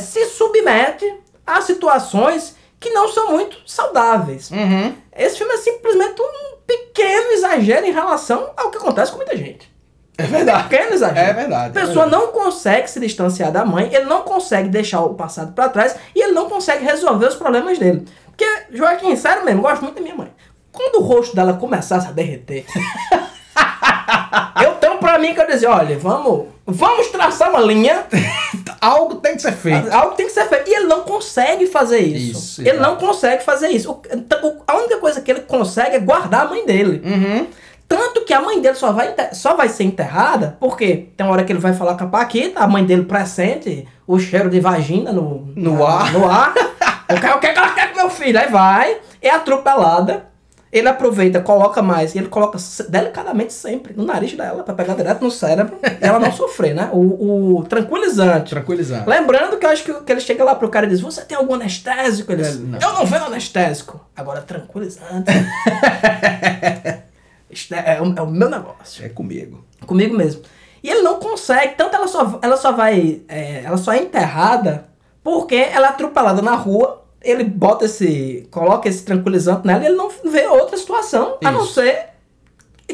[0.01, 1.05] se submete
[1.47, 4.51] a situações que não são muito saudáveis.
[4.51, 4.95] Uhum.
[5.17, 9.69] Esse filme é simplesmente um pequeno exagero em relação ao que acontece com muita gente.
[10.17, 10.69] É verdade.
[10.69, 11.31] Pequeno exagero.
[11.31, 12.25] É verdade, A é pessoa verdade.
[12.25, 16.23] não consegue se distanciar da mãe, ele não consegue deixar o passado pra trás e
[16.23, 18.05] ele não consegue resolver os problemas dele.
[18.27, 20.33] Porque, Joaquim, sério mesmo, gosto muito da minha mãe.
[20.73, 22.65] Quando o rosto dela começasse a derreter,
[24.63, 24.75] eu
[25.09, 28.05] pra mim que eu dizia, olha, vamos, vamos traçar uma linha,
[28.81, 29.91] Algo tem que ser feito.
[29.93, 30.71] algo tem que ser feito.
[30.71, 32.39] E ele não consegue fazer isso.
[32.39, 32.83] Isso, ele exato.
[32.89, 33.91] não consegue fazer isso.
[33.91, 37.03] O- o- a única coisa que ele consegue é guardar a mãe dele.
[37.05, 37.47] Uhum.
[37.89, 41.43] Tanto que a mãe dele só vai, só vai ser enterrada porque tem uma hora
[41.43, 45.11] que ele vai falar com a Paquita, a mãe dele pressente o cheiro de vagina
[45.13, 46.13] no, No na- ar.
[46.13, 46.55] No ar.
[47.11, 48.39] o, que, o que ela quer com meu filho?
[48.39, 50.27] Aí vai, é atropelada.
[50.71, 52.59] Ele aproveita, coloca mais, e ele coloca
[52.89, 56.91] delicadamente sempre no nariz dela, pra pegar direto no cérebro, e ela não sofrer, né?
[56.93, 58.51] O, o tranquilizante.
[58.51, 59.09] Tranquilizando.
[59.09, 61.37] Lembrando que eu acho que, que ele chega lá pro cara e diz: Você tem
[61.39, 62.33] algum anestésico?
[62.33, 62.79] Ele diz: não.
[62.79, 63.99] Eu não vendo anestésico.
[64.15, 65.31] Agora, tranquilizante.
[67.73, 69.05] É, é o, é o meu negócio.
[69.05, 69.65] É comigo.
[69.87, 70.43] Comigo mesmo.
[70.83, 73.23] E ele não consegue, tanto ela só, ela só vai.
[73.27, 74.87] é, ela só é enterrada
[75.25, 77.05] porque ela é atropelada na rua.
[77.23, 78.47] Ele bota esse.
[78.51, 81.75] coloca esse tranquilizante nela e ele não vê outra situação a não Isso.
[81.75, 82.07] ser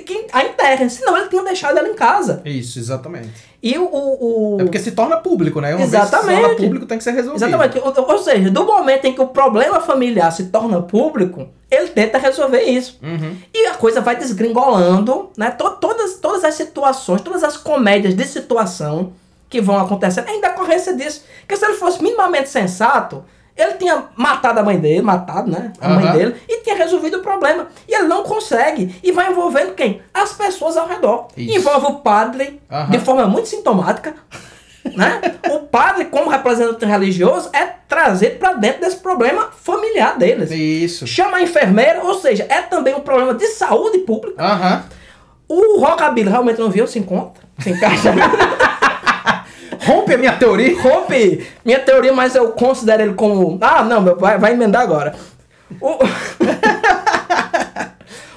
[0.04, 0.88] que a enterrem.
[0.88, 2.42] Senão ele tinha deixado ela em casa.
[2.44, 3.30] Isso, exatamente.
[3.62, 3.84] E o.
[3.84, 5.74] o, o- É porque se torna público, né?
[5.74, 6.26] Uma Exatamente.
[6.26, 7.44] vez se torna público, tem que ser resolvido.
[7.46, 7.78] Exatamente.
[7.78, 12.18] Ou, ou seja, do momento em que o problema familiar se torna público, ele tenta
[12.18, 12.98] resolver isso.
[13.02, 13.36] Uhum.
[13.54, 15.50] E a coisa vai desgringolando, né?
[15.50, 19.12] To- todas, todas as situações, todas as comédias de situação
[19.48, 21.24] que vão acontecendo é em decorrência disso.
[21.40, 23.24] Porque se ele fosse minimamente sensato,
[23.57, 25.72] ele tinha matado a mãe dele, matado, né?
[25.80, 26.16] A mãe Aham.
[26.16, 27.68] dele, e tinha resolvido o problema.
[27.88, 28.98] E ele não consegue.
[29.02, 30.02] E vai envolvendo quem?
[30.12, 31.28] As pessoas ao redor.
[31.36, 31.57] Isso.
[31.59, 32.90] Envolve o padre, Aham.
[32.90, 34.14] de forma muito sintomática.
[34.84, 35.18] Né?
[35.50, 40.50] O padre, como representante religioso, é trazido para dentro desse problema familiar deles.
[40.50, 41.07] Isso.
[41.07, 44.44] Chama a enfermeira, ou seja, é também um problema de saúde pública.
[44.44, 44.84] Aham.
[45.48, 48.12] O Rockabilly realmente não viu, se encontra, se encaixa.
[49.87, 50.76] Rompe a minha teoria.
[50.82, 53.59] Rompe minha teoria, mas eu considero ele como.
[53.61, 55.14] Ah, não, meu, vai, vai emendar agora.
[55.80, 55.99] O,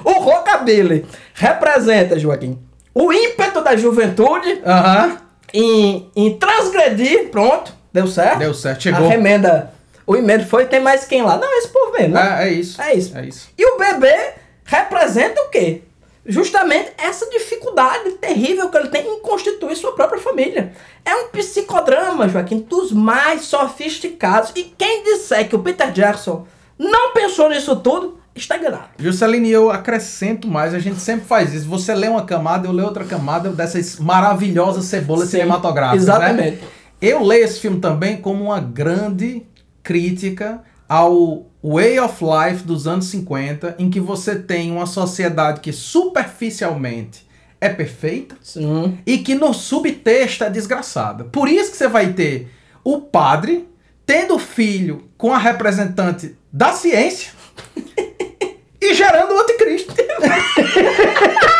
[0.10, 2.58] o Rockabilly representa, Joaquim,
[2.93, 5.18] o ímpeto da juventude Aham.
[5.54, 7.30] em, em transgredir.
[7.30, 8.39] Pronto, deu certo?
[8.39, 9.06] Deu certo, chegou.
[9.06, 9.72] A remenda.
[10.06, 11.38] O emenda foi, tem mais quem lá?
[11.38, 12.38] Não, esse povo mesmo, né?
[12.41, 12.82] É, é isso.
[12.82, 13.18] É isso.
[13.18, 13.50] É isso.
[13.58, 14.32] E o bebê
[14.64, 15.82] representa o quê?
[16.28, 20.73] Justamente essa dificuldade terrível que ele tem em constituir sua própria família.
[21.05, 24.51] É um psicodrama, Joaquim, dos mais sofisticados.
[24.55, 26.45] E quem disser que o Peter Jackson
[26.78, 28.89] não pensou nisso tudo, está enganado.
[28.99, 31.67] Jusceline, eu acrescento mais, a gente sempre faz isso.
[31.67, 36.03] Você lê uma camada, eu leio outra camada dessas maravilhosas cebolas Sim, cinematográficas.
[36.03, 36.57] exatamente.
[36.57, 36.67] Né?
[37.01, 39.45] Eu leio esse filme também como uma grande
[39.82, 45.73] crítica ao way of life dos anos 50, em que você tem uma sociedade que
[45.73, 47.27] superficialmente
[47.59, 48.97] é perfeita Sim.
[49.05, 51.25] e que no subtexto é desgraçada.
[51.25, 52.51] Por isso que você vai ter
[52.83, 53.67] o padre
[54.05, 57.33] tendo filho com a representante da ciência
[58.79, 59.93] e gerando o anticristo.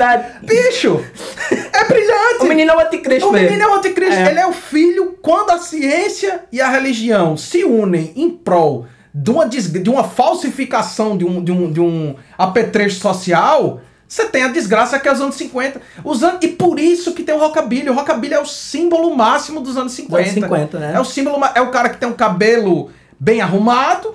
[0.00, 0.24] Verdade.
[0.42, 1.04] Bicho,
[1.50, 2.40] é brilhante.
[2.40, 3.50] O menino é o anticristo O mesmo.
[3.50, 4.20] menino é o anticristo.
[4.20, 4.30] É.
[4.30, 9.30] Ele é o filho quando a ciência e a religião se unem em prol de
[9.30, 13.80] uma, de uma falsificação de um, de, um, de um apetrecho social.
[14.08, 15.80] Você tem a desgraça que é os anos 50.
[16.02, 17.90] Os anos, e por isso que tem o rockabilly.
[17.90, 20.22] O rockabilly é o símbolo máximo dos anos 50.
[20.22, 20.92] Dos 50, né?
[20.94, 24.14] É o símbolo, é o cara que tem um cabelo bem arrumado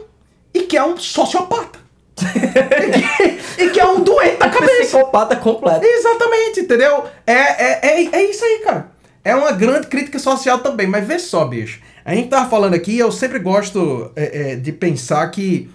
[0.54, 1.85] e que é um sociopata.
[2.24, 4.82] E, que, e que é um doente da cabeça.
[4.82, 5.86] Psicopata completo.
[5.86, 7.06] Exatamente, entendeu?
[7.26, 8.92] É, é, é, é isso aí, cara.
[9.24, 11.82] É uma grande crítica social também, mas vê só, bicho.
[12.06, 15.70] A gente tava falando aqui, eu sempre gosto é, é, de pensar que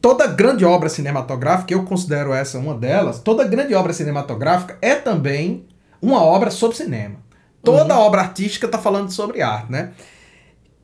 [0.00, 5.66] toda grande obra cinematográfica, eu considero essa uma delas, toda grande obra cinematográfica é também
[6.02, 7.16] uma obra sobre cinema.
[7.62, 9.92] Toda obra artística tá falando sobre arte, né?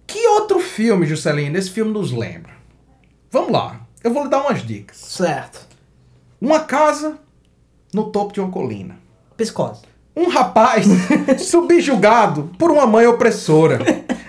[0.06, 2.52] Que outro filme, Juscelino, esse filme nos lembra?
[3.30, 4.96] Vamos lá, eu vou lhe dar umas dicas.
[4.98, 5.66] Certo.
[6.40, 7.18] Uma casa
[7.92, 8.96] no topo de uma colina.
[9.36, 9.82] Psicose.
[10.14, 10.86] Um rapaz
[11.42, 13.80] subjugado por uma mãe opressora,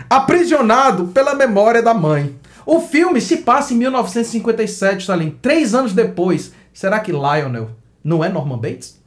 [0.09, 2.36] aprisionado pela memória da mãe.
[2.65, 6.51] O filme se passa em 1957, Salim, três anos depois.
[6.73, 7.69] Será que Lionel
[8.03, 8.99] não é Norman Bates?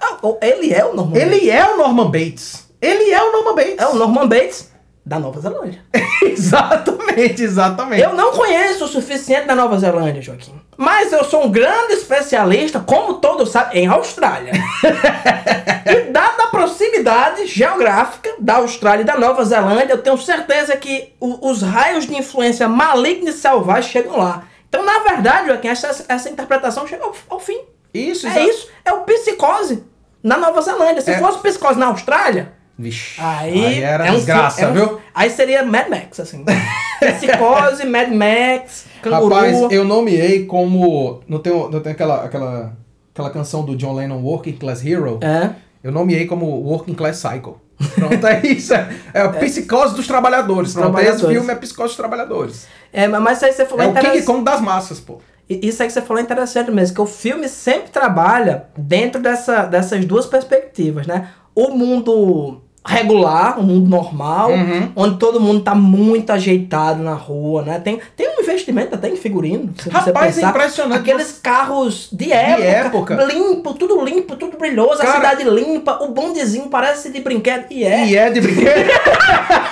[0.00, 1.48] Ah, ele é o Norman Ele Bates.
[1.48, 2.68] é o Norman Bates.
[2.80, 3.78] Ele é o Norman Bates.
[3.78, 4.69] É o Norman Bates
[5.10, 5.82] da Nova Zelândia.
[6.22, 8.00] exatamente, exatamente.
[8.00, 10.54] Eu não conheço o suficiente da Nova Zelândia, Joaquim.
[10.76, 14.52] Mas eu sou um grande especialista, como todos sabem, em Austrália.
[15.84, 21.12] e dada a proximidade geográfica da Austrália e da Nova Zelândia, eu tenho certeza que
[21.18, 24.44] o- os raios de influência maligna e selvagem chegam lá.
[24.68, 27.58] Então, na verdade, Joaquim, essa, essa interpretação chega ao, ao fim.
[27.92, 28.68] Isso, É exa- isso.
[28.84, 29.82] É o psicose
[30.22, 31.02] na Nova Zelândia.
[31.02, 31.18] Se É.
[31.18, 35.00] fosse psicose na Austrália, Vixe, Aí, era é um desgraça, é um- viu?
[35.14, 36.44] Aí seria Mad Max, assim.
[37.00, 39.34] Psicose, Mad Max, canguru.
[39.34, 41.20] Rapaz, eu nomeei como.
[41.28, 42.76] Não tem, não tem aquela, aquela,
[43.12, 45.18] aquela canção do John Lennon, Working Class Hero?
[45.22, 45.50] É.
[45.82, 47.60] Eu nomeei como Working Class Psycho.
[47.94, 48.74] Pronto, é isso.
[48.74, 50.74] É, é a psicose dos trabalhadores.
[50.74, 51.36] Pronto, esse Trabalhadores.
[51.38, 52.66] filme é psicose dos trabalhadores.
[52.92, 54.22] É, mas isso aí você falou É é o King.
[54.24, 55.18] Kong das massas, pô.
[55.48, 59.64] Isso aí que você falou é interessante mesmo, que o filme sempre trabalha dentro dessa,
[59.64, 61.28] dessas duas perspectivas, né?
[61.54, 64.90] O mundo regular, o mundo normal, Uhum.
[64.96, 67.78] onde todo mundo tá muito ajeitado na rua, né?
[67.78, 70.50] Tem, tem um investimento até em figurino, se você Rapaz, é pensar.
[70.50, 71.00] impressionante.
[71.00, 73.24] Aqueles carros de época, época.
[73.26, 77.84] limpo, tudo limpo, tudo brilhoso, a Cara- cidade limpa, o bondezinho parece de brinquedo, e
[77.84, 78.06] é.
[78.06, 78.90] E é de brinquedo.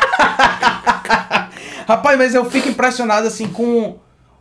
[1.86, 3.96] Rapaz, mas eu fico impressionado assim com.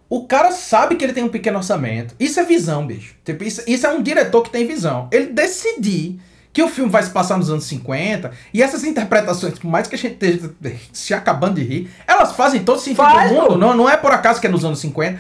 [0.10, 2.16] O cara sabe que ele tem um pequeno orçamento.
[2.20, 3.16] Isso é visão, bicho.
[3.26, 5.08] Tipo, isso, isso é um diretor que tem visão.
[5.12, 6.20] Ele decidir
[6.58, 9.94] que o filme vai se passar nos anos 50 e essas interpretações, por mais que
[9.94, 10.52] a gente esteja
[10.92, 13.48] se acabando de rir, elas fazem todo sentido Faz, do mundo.
[13.50, 13.58] pô.
[13.60, 15.20] Não, não é por acaso que é nos anos 50.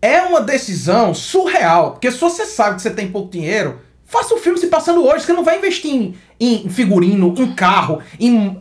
[0.00, 1.90] É uma decisão surreal.
[1.90, 5.26] Porque se você sabe que você tem pouco dinheiro, faça o filme se passando hoje.
[5.26, 8.58] Você não vai investir em, em figurino, em carro, em.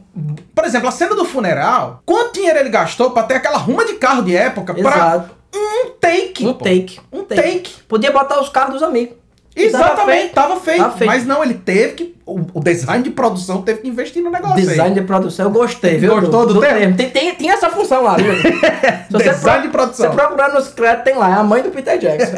[0.53, 2.01] Por exemplo, a cena do funeral.
[2.05, 5.35] Quanto dinheiro ele gastou pra ter aquela ruma de carro de época pra Exato.
[5.55, 6.45] um take?
[6.45, 6.65] Um pô.
[6.65, 6.99] take.
[7.13, 7.75] Um take.
[7.87, 9.22] Podia botar os carros dos amigos.
[9.55, 10.33] Exatamente, feito.
[10.33, 10.89] tava feito.
[10.91, 11.05] Feito.
[11.05, 12.13] Mas não, ele teve que.
[12.25, 14.55] O, o design de produção teve que investir no negócio.
[14.57, 14.65] aí.
[14.65, 16.19] Design de produção, eu gostei, viu?
[16.19, 16.95] Gostou do termo?
[16.95, 18.33] Tem, tem, tem essa função lá, viu?
[19.19, 20.09] Design de produção.
[20.09, 22.37] Você procurar nos créditos, tem lá, é a mãe do Peter Jackson.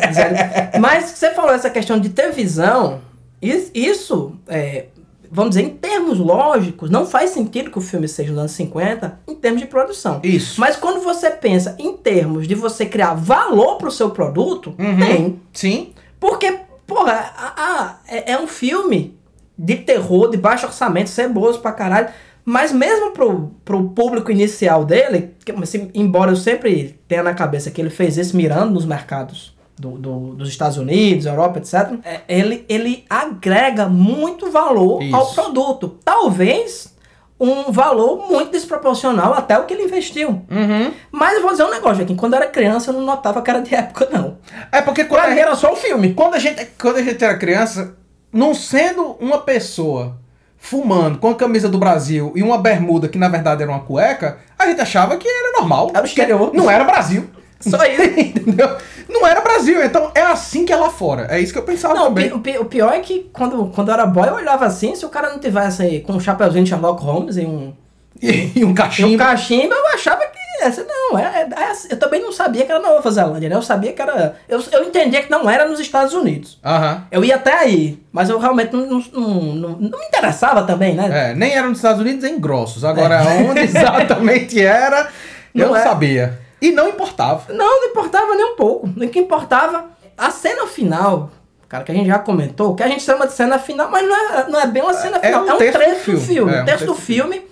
[0.80, 3.00] Mas você falou essa questão de ter visão,
[3.42, 4.86] is- isso, é,
[5.32, 9.20] vamos dizer, em termos lógicos, não faz sentido que o filme seja nos anos 50
[9.28, 10.20] em termos de produção.
[10.24, 10.60] Isso.
[10.60, 14.98] Mas quando você pensa em termos de você criar valor pro seu produto, Uhum.
[14.98, 15.40] tem.
[15.54, 15.94] Sim.
[16.20, 19.18] Porque, porra, a- a- é, é um filme
[19.58, 22.10] de terror, de baixo orçamento, ceboso pra caralho.
[22.44, 27.72] Mas mesmo pro, pro público inicial dele, que, assim, embora eu sempre tenha na cabeça
[27.72, 32.22] que ele fez isso mirando nos mercados do, do- dos Estados Unidos, Europa, etc., é,
[32.28, 35.34] ele, ele agrega muito valor ao Isso.
[35.34, 35.98] produto.
[36.06, 36.95] Talvez
[37.40, 40.30] um valor muito desproporcional até o que ele investiu.
[40.30, 40.94] Uhum.
[41.12, 43.50] Mas eu vou dizer um negócio aqui, quando eu era criança eu não notava que
[43.50, 44.38] era de época, não.
[44.72, 46.14] É porque quando Pra a era só o filme.
[46.14, 47.98] Quando a gente, quando a gente era criança,
[48.32, 50.18] não sendo uma pessoa
[50.58, 54.40] fumando com a camisa do Brasil e uma bermuda que na verdade era uma cueca,
[54.58, 55.92] a gente achava que era normal.
[55.94, 56.52] Era o exterior.
[56.54, 57.30] Não era Brasil.
[57.60, 58.04] Só isso.
[58.20, 58.76] Entendeu?
[59.10, 59.84] Não era Brasil.
[59.84, 61.28] Então é assim que é lá fora.
[61.30, 62.34] É isso que eu pensava Não, o, também.
[62.34, 65.06] o pi- o pior é que quando, quando eu era boy, eu olhava assim, se
[65.06, 67.74] o cara não tivesse aí com um chapeuzinho de Sherlock Holmes e um,
[68.22, 69.18] E, um e um cachimbo.
[69.18, 71.88] cachimbo, eu achava que essa não, é, é- é assim.
[71.92, 73.56] eu também não sabia que era na Nova Zelândia, né?
[73.56, 74.36] Eu sabia que era.
[74.48, 76.58] Eu, eu entendia que não era nos Estados Unidos.
[76.64, 77.04] Aham.
[77.12, 80.96] Eu ia até aí, mas eu realmente não, não, não, não- não me interessava também,
[80.96, 81.32] né?
[81.32, 82.86] É, nem era nos Estados Unidos, em grossos.
[82.86, 85.10] Agora, onde exatamente era,
[85.54, 85.84] eu Não não é.
[85.84, 86.40] sabia.
[86.62, 87.52] E não importava.
[87.54, 88.88] Não, não importava nem um pouco.
[88.88, 91.30] O que importava, a cena final,
[91.68, 94.16] cara, que a gente já comentou, que a gente chama de cena final, mas não
[94.16, 96.18] é, não é bem uma cena É final, um é um, terço do trecho do
[96.20, 96.26] filme.
[96.26, 96.54] filme.
[96.54, 97.34] É, um um terço do filme.
[97.36, 97.48] filme,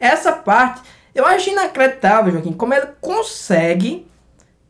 [0.00, 0.80] essa parte,
[1.14, 4.06] eu acho inacreditável, Joaquim, como ele consegue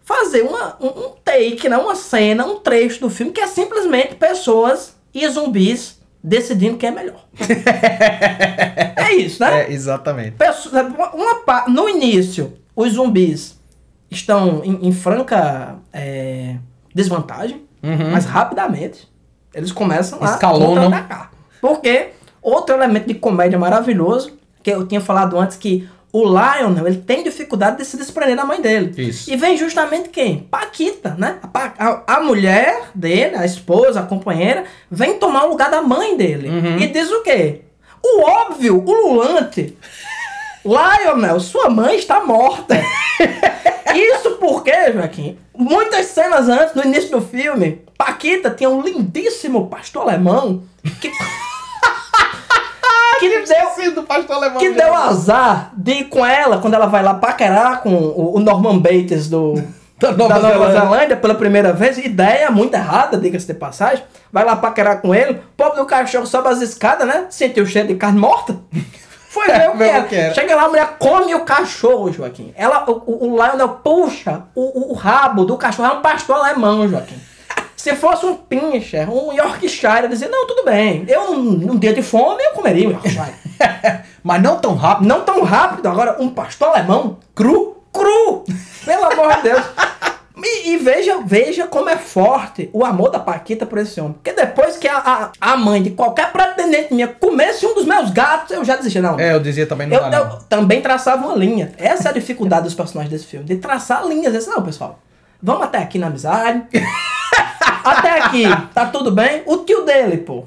[0.04, 4.14] fazer uma, um, um take, né, uma cena, um trecho do filme que é simplesmente
[4.14, 7.24] pessoas e zumbis decidindo quem é melhor.
[8.96, 9.62] é isso, né?
[9.64, 10.32] É, exatamente.
[10.32, 10.70] Pesso-
[11.14, 13.55] uma no início, os zumbis
[14.10, 16.56] estão em, em franca é,
[16.94, 17.64] desvantagem,
[18.12, 19.08] mas rapidamente
[19.54, 20.84] eles começam a Escalonam.
[20.84, 21.30] contra-atacar.
[21.60, 22.08] Porque
[22.42, 27.22] outro elemento de comédia maravilhoso, que eu tinha falado antes que o Lionel, ele tem
[27.22, 28.92] dificuldade de se desprender da mãe dele.
[29.00, 29.30] Isso.
[29.30, 30.38] E vem justamente quem?
[30.50, 31.38] Paquita, né?
[31.52, 36.16] A, a- a mulher dele, a esposa, a companheira, vem tomar o lugar da mãe
[36.16, 36.48] dele.
[36.80, 37.62] E diz o quê?
[38.02, 39.76] O óbvio, o lulante.
[40.66, 42.80] Lionel, sua mãe está morta.
[43.94, 50.02] Isso porque, Joaquim, muitas cenas antes, no início do filme, Paquita tinha um lindíssimo pastor
[50.02, 50.62] alemão
[51.00, 51.10] que,
[53.20, 54.58] que deu, do pastor alemão.
[54.58, 58.40] que deu azar de ir com ela quando ela vai lá paquerar com o, o
[58.40, 59.54] Norman Bates do,
[59.98, 60.80] Da Nova da Nova Zelândia.
[60.80, 61.96] Zelândia pela primeira vez.
[61.96, 64.04] Ideia muito errada, diga-se de passagem.
[64.30, 65.32] Vai lá paquerar com ele.
[65.32, 67.28] O pobre do cachorro sobe as escadas, né?
[67.30, 68.58] Sentiu o cheiro de carne morta.
[69.36, 70.04] Foi ver o que, Ver o era.
[70.04, 70.34] que era.
[70.34, 72.54] Chega lá, a mulher come o cachorro, Joaquim.
[72.56, 75.88] Ela, o, o, o Lionel puxa o, o, o rabo do cachorro.
[75.90, 77.20] É um pastor alemão, Joaquim.
[77.76, 81.04] Se fosse um pincher, um Yorkshire, eu dizia, não, tudo bem.
[81.06, 83.34] Eu, num, dia de fome, eu comeria um Yorkshire.
[84.24, 85.06] Mas não tão rápido.
[85.06, 85.86] Não tão rápido.
[85.86, 88.42] Agora, um pastor alemão cru, cru.
[88.84, 89.62] Pelo amor de Deus.
[90.36, 94.12] E, e veja, veja como é forte o amor da Paquita por esse homem.
[94.12, 98.10] Porque depois que a, a, a mãe de qualquer pretendente minha comesse um dos meus
[98.10, 99.18] gatos, eu já dizia, não.
[99.18, 100.30] É, eu dizia também não eu, dá, não.
[100.32, 101.72] eu também traçava uma linha.
[101.78, 103.46] Essa é a dificuldade dos personagens desse filme.
[103.46, 104.32] De traçar linhas.
[104.32, 104.98] Disse, não, pessoal,
[105.42, 106.64] vamos até aqui na amizade.
[107.82, 109.42] até aqui, tá tudo bem?
[109.46, 110.44] O tio dele, pô.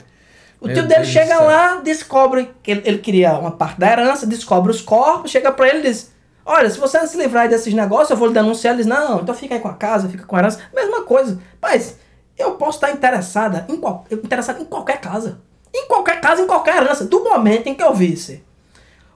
[0.61, 3.91] O Meu tio dele Deus chega lá, descobre que ele, ele queria uma parte da
[3.91, 6.11] herança, descobre os corpos, chega pra ele e diz:
[6.51, 8.73] Olha, se você se livrar desses negócios, eu vou lhe denunciar.
[8.73, 10.59] Ele diz: Não, então fica aí com a casa, fica com a herança.
[10.73, 11.39] Mesma coisa.
[11.61, 11.95] Mas
[12.35, 15.39] eu posso estar interessada em, qual, interessada em qualquer casa.
[15.71, 17.05] Em qualquer casa, em qualquer herança.
[17.05, 18.43] Do momento em que eu visse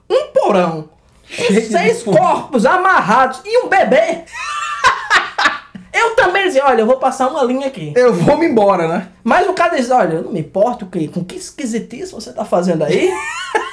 [0.08, 0.90] um porão
[1.36, 4.22] com seis corpos amarrados e um bebê.
[5.92, 7.92] eu também dizia: Olha, eu vou passar uma linha aqui.
[7.96, 9.08] Eu vou me embora, né?
[9.24, 12.44] Mas o cara diz, olha, eu não me importo que, com que esquisitice você tá
[12.44, 13.10] fazendo aí.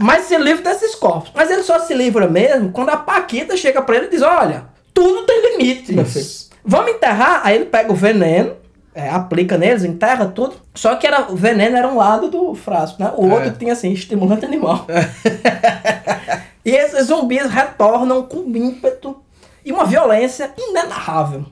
[0.00, 1.30] mas se livra desses corpos.
[1.34, 4.64] Mas ele só se livra mesmo quando a Paquita chega pra ele e diz, olha,
[4.94, 6.24] tudo tem limite, meu filho.
[6.24, 6.48] Isso.
[6.64, 7.40] Vamos enterrar?
[7.44, 8.54] Aí ele pega o veneno,
[8.94, 10.56] é, aplica neles, enterra tudo.
[10.74, 13.12] Só que era, o veneno era um lado do frasco, né?
[13.16, 13.34] O É.
[13.34, 14.86] outro tinha assim, estimulante animal.
[16.64, 19.16] e esses zumbis retornam com ímpeto
[19.64, 21.44] e uma violência inenarrável.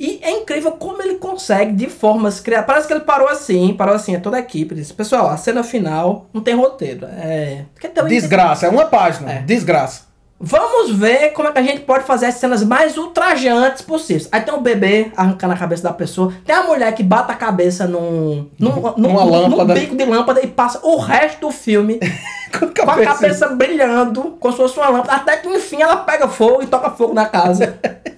[0.00, 2.66] E é incrível como ele consegue, de formas criadas.
[2.66, 4.74] Parece que ele parou assim, parou assim, é toda a equipe.
[4.74, 7.04] Disse, pessoal, a cena final não tem roteiro.
[7.06, 7.64] É.
[7.94, 9.32] Também- Desgraça, é uma página.
[9.32, 9.38] É.
[9.42, 10.06] Desgraça.
[10.40, 14.28] Vamos ver como é que a gente pode fazer as cenas mais ultrajantes possíveis.
[14.30, 16.32] Aí tem o bebê arrancando a cabeça da pessoa.
[16.46, 19.74] Tem a mulher que bata a cabeça num, num, num, Numa num- num lâmpada.
[19.74, 21.98] bico de lâmpada e passa o resto do filme
[22.56, 26.28] Com com a cabeça brilhando, como se fosse uma lâmpada, até que enfim ela pega
[26.28, 27.76] fogo e toca fogo na casa.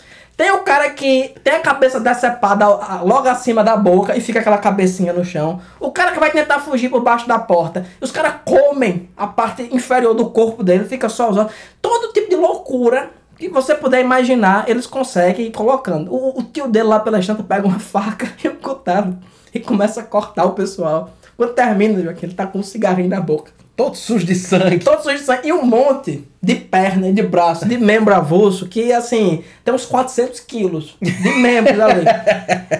[0.40, 2.66] tem o cara que tem a cabeça decepada
[3.02, 5.60] logo acima da boca e fica aquela cabecinha no chão.
[5.78, 7.84] O cara que vai tentar fugir por baixo da porta.
[8.00, 11.52] Os caras comem a parte inferior do corpo dele, fica só os olhos.
[11.82, 16.10] Todo tipo de loucura que você puder imaginar, eles conseguem ir colocando.
[16.10, 19.18] O, o tio dele lá pela estante pega uma faca e um cutelo
[19.52, 21.10] e começa a cortar o pessoal.
[21.36, 23.52] Quando termina, Joaquim, ele tá com um cigarrinho na boca.
[23.84, 24.78] Todo sujo de sangue.
[24.78, 28.66] Todos os de sangue e um monte de perna e de braço, de membro avulso,
[28.68, 32.04] que assim, tem uns 400 quilos de membros ali.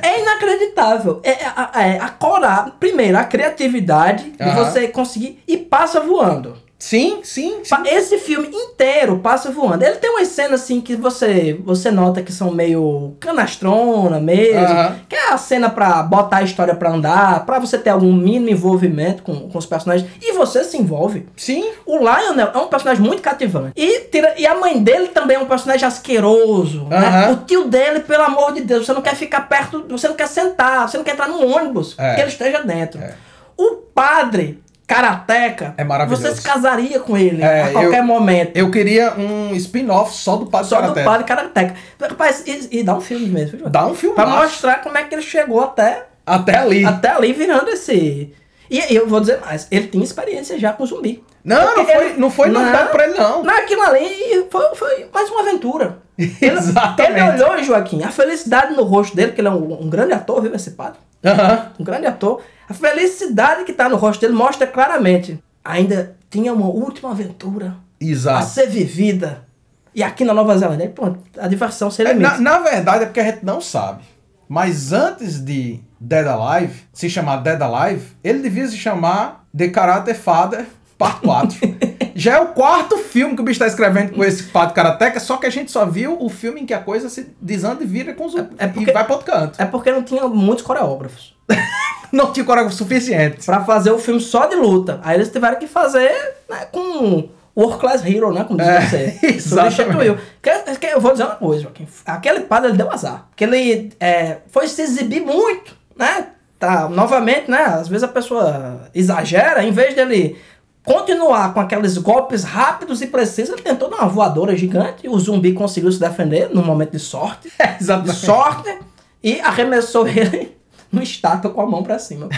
[0.03, 1.21] É inacreditável.
[1.23, 6.57] É, é, a- é a coragem, primeiro, a criatividade de você conseguir e passa voando.
[6.83, 7.75] Sim, sim, sim.
[7.87, 9.85] Esse filme inteiro passa voando.
[9.85, 14.59] Ele tem umas cenas assim que você, você nota que são meio canastrona mesmo.
[14.65, 14.97] Aham.
[15.07, 18.49] Que é a cena pra botar a história pra andar, pra você ter algum mínimo
[18.49, 20.09] envolvimento com, com os personagens.
[20.23, 21.27] E você se envolve.
[21.37, 21.71] Sim.
[21.85, 23.73] O Lionel é um personagem muito cativante.
[23.77, 26.85] E, tira- e a mãe dele também é um personagem asqueroso.
[26.87, 26.97] né?
[26.97, 27.33] Aham.
[27.33, 30.29] O tio dele, pelo amor de Deus, você não quer ficar perto, você não quer
[30.29, 32.15] sentar, você não quer entrar no ônibus É.
[32.15, 32.99] que ele esteja dentro.
[33.01, 33.15] É.
[33.57, 34.63] O padre,
[34.95, 36.23] karateca, É maravilhoso.
[36.23, 38.57] você se casaria com ele É, a qualquer eu- momento.
[38.57, 41.11] Eu queria um spin-off só do Padre Só do Karateka.
[41.11, 41.75] padre karateca.
[42.01, 43.69] Rapaz, e, e dá um filme mesmo.
[43.71, 46.85] Dá um filme Pra mostrar como é que ele chegou até, Até ali.
[46.85, 48.33] até ali virando esse.
[48.71, 51.25] E eu vou dizer mais, ele tinha experiência já com zumbi.
[51.45, 53.43] Não, não foi, ele- não foi novidade pra ele, não.
[53.43, 55.99] Naquilo ali foi, foi mais uma aventura.
[56.19, 57.19] Ele, Exatamente.
[57.19, 60.43] Ele olhou, Joaquim, a felicidade no rosto dele, que ele é um, um grande ator,
[60.43, 60.99] viu, esse padre?
[61.25, 61.73] Aham.
[61.81, 62.43] Um grande ator.
[62.71, 65.43] A felicidade que tá no rosto dele mostra claramente.
[65.65, 68.47] Ainda tinha uma última aventura a Exato.
[68.47, 69.45] ser vivida.
[69.93, 70.93] E aqui na Nova Zelândia,
[71.39, 74.05] a diversão sem É, na, na verdade é porque a gente não sabe.
[74.49, 80.15] Mas antes de Dead Alive se chamar Dead Alive, ele devia se chamar The Karate
[80.15, 80.65] Father
[80.97, 81.59] Parte 4.
[82.15, 85.39] Já é o quarto filme que o bicho tá escrevendo com esse padre Karateka, só
[85.39, 88.13] que a gente só viu o filme em que a coisa se desanda e vira
[88.13, 89.61] com os É- é porque- e vai pro outro canto.
[89.61, 91.35] É porque não tinha muitos coreógrafos.
[92.17, 93.45] Não tinha coreógrafo suficiente.
[93.47, 95.01] Pra fazer o filme só de luta.
[95.03, 96.11] Aí eles tiveram que fazer
[96.49, 98.45] né, com World Class Hero, né?
[98.45, 99.41] Como diz É, você.
[99.41, 100.17] Substituiu.
[100.43, 101.87] Que, que eu vou dizer uma coisa, Joaquim.
[102.07, 103.27] Aquele padre ele deu azar.
[103.31, 106.29] Porque ele é, foi se exibir muito, né?
[106.59, 107.59] Tá, novamente, né?
[107.65, 110.37] Às vezes a pessoa exagera, em vez dele
[110.85, 115.09] continuar com aqueles golpes rápidos e precisos, ele tentou dar uma voadora gigante.
[115.09, 117.51] O zumbi conseguiu se defender num momento de sorte.
[117.59, 118.17] De Exatamente.
[118.19, 118.79] sorte.
[119.23, 120.57] E arremessou ele
[120.91, 122.29] no estátua com a mão pra cima.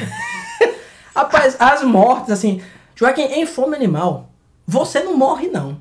[1.15, 2.63] Rapaz, as mortes, assim.
[2.95, 4.31] Joaquim, em fome animal,
[4.67, 5.81] você não morre, não.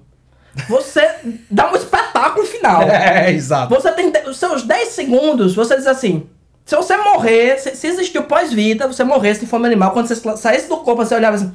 [0.68, 1.08] você
[1.50, 2.84] dá um espetáculo final.
[2.90, 3.74] É, exato.
[3.74, 6.28] Você tem os seus 10 segundos, você diz assim.
[6.66, 10.70] Se você morrer, se, se existiu pós-vida, você morresse de fome animal, quando você saísse
[10.70, 11.54] do corpo, você olhava assim.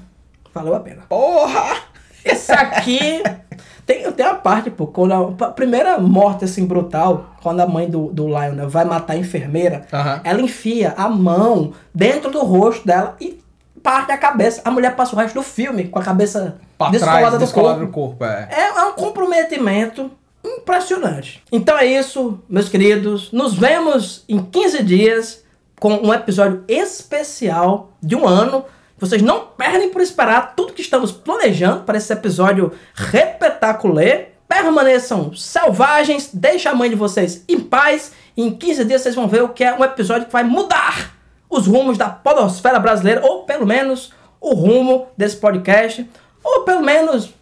[0.53, 1.03] Valeu a pena.
[1.09, 1.77] Porra!
[2.25, 3.23] Esse aqui.
[3.87, 7.89] Tem, tem uma parte, pô, quando a, a primeira morte assim brutal, quando a mãe
[7.89, 9.87] do, do Lionel vai matar a enfermeira,
[10.25, 13.41] ela enfia a mão dentro do rosto dela e
[13.83, 14.61] parte a cabeça.
[14.65, 17.79] A mulher passa o resto do filme com a cabeça Pra descolada trás, do descolado
[17.79, 17.87] corpo.
[17.87, 18.49] do corpo, é.
[18.51, 20.11] É, é um comprometimento
[20.45, 21.43] impressionante.
[21.53, 23.31] Então é isso, meus queridos.
[23.33, 25.45] Nos vemos em 15 dias
[25.79, 28.65] com um episódio especial de um ano.
[28.99, 34.29] Vocês não perdem por esperar tudo que estamos planejando para esse episódio repetaculê.
[34.49, 38.13] Permaneçam selvagens, deixa a mãe de vocês em paz.
[38.37, 41.15] E em 15 dias vocês vão ver o que é um episódio que vai mudar
[41.51, 46.09] os rumos da podosfera brasileira, ou pelo menos o rumo desse podcast,
[46.43, 47.35] ou pelo menos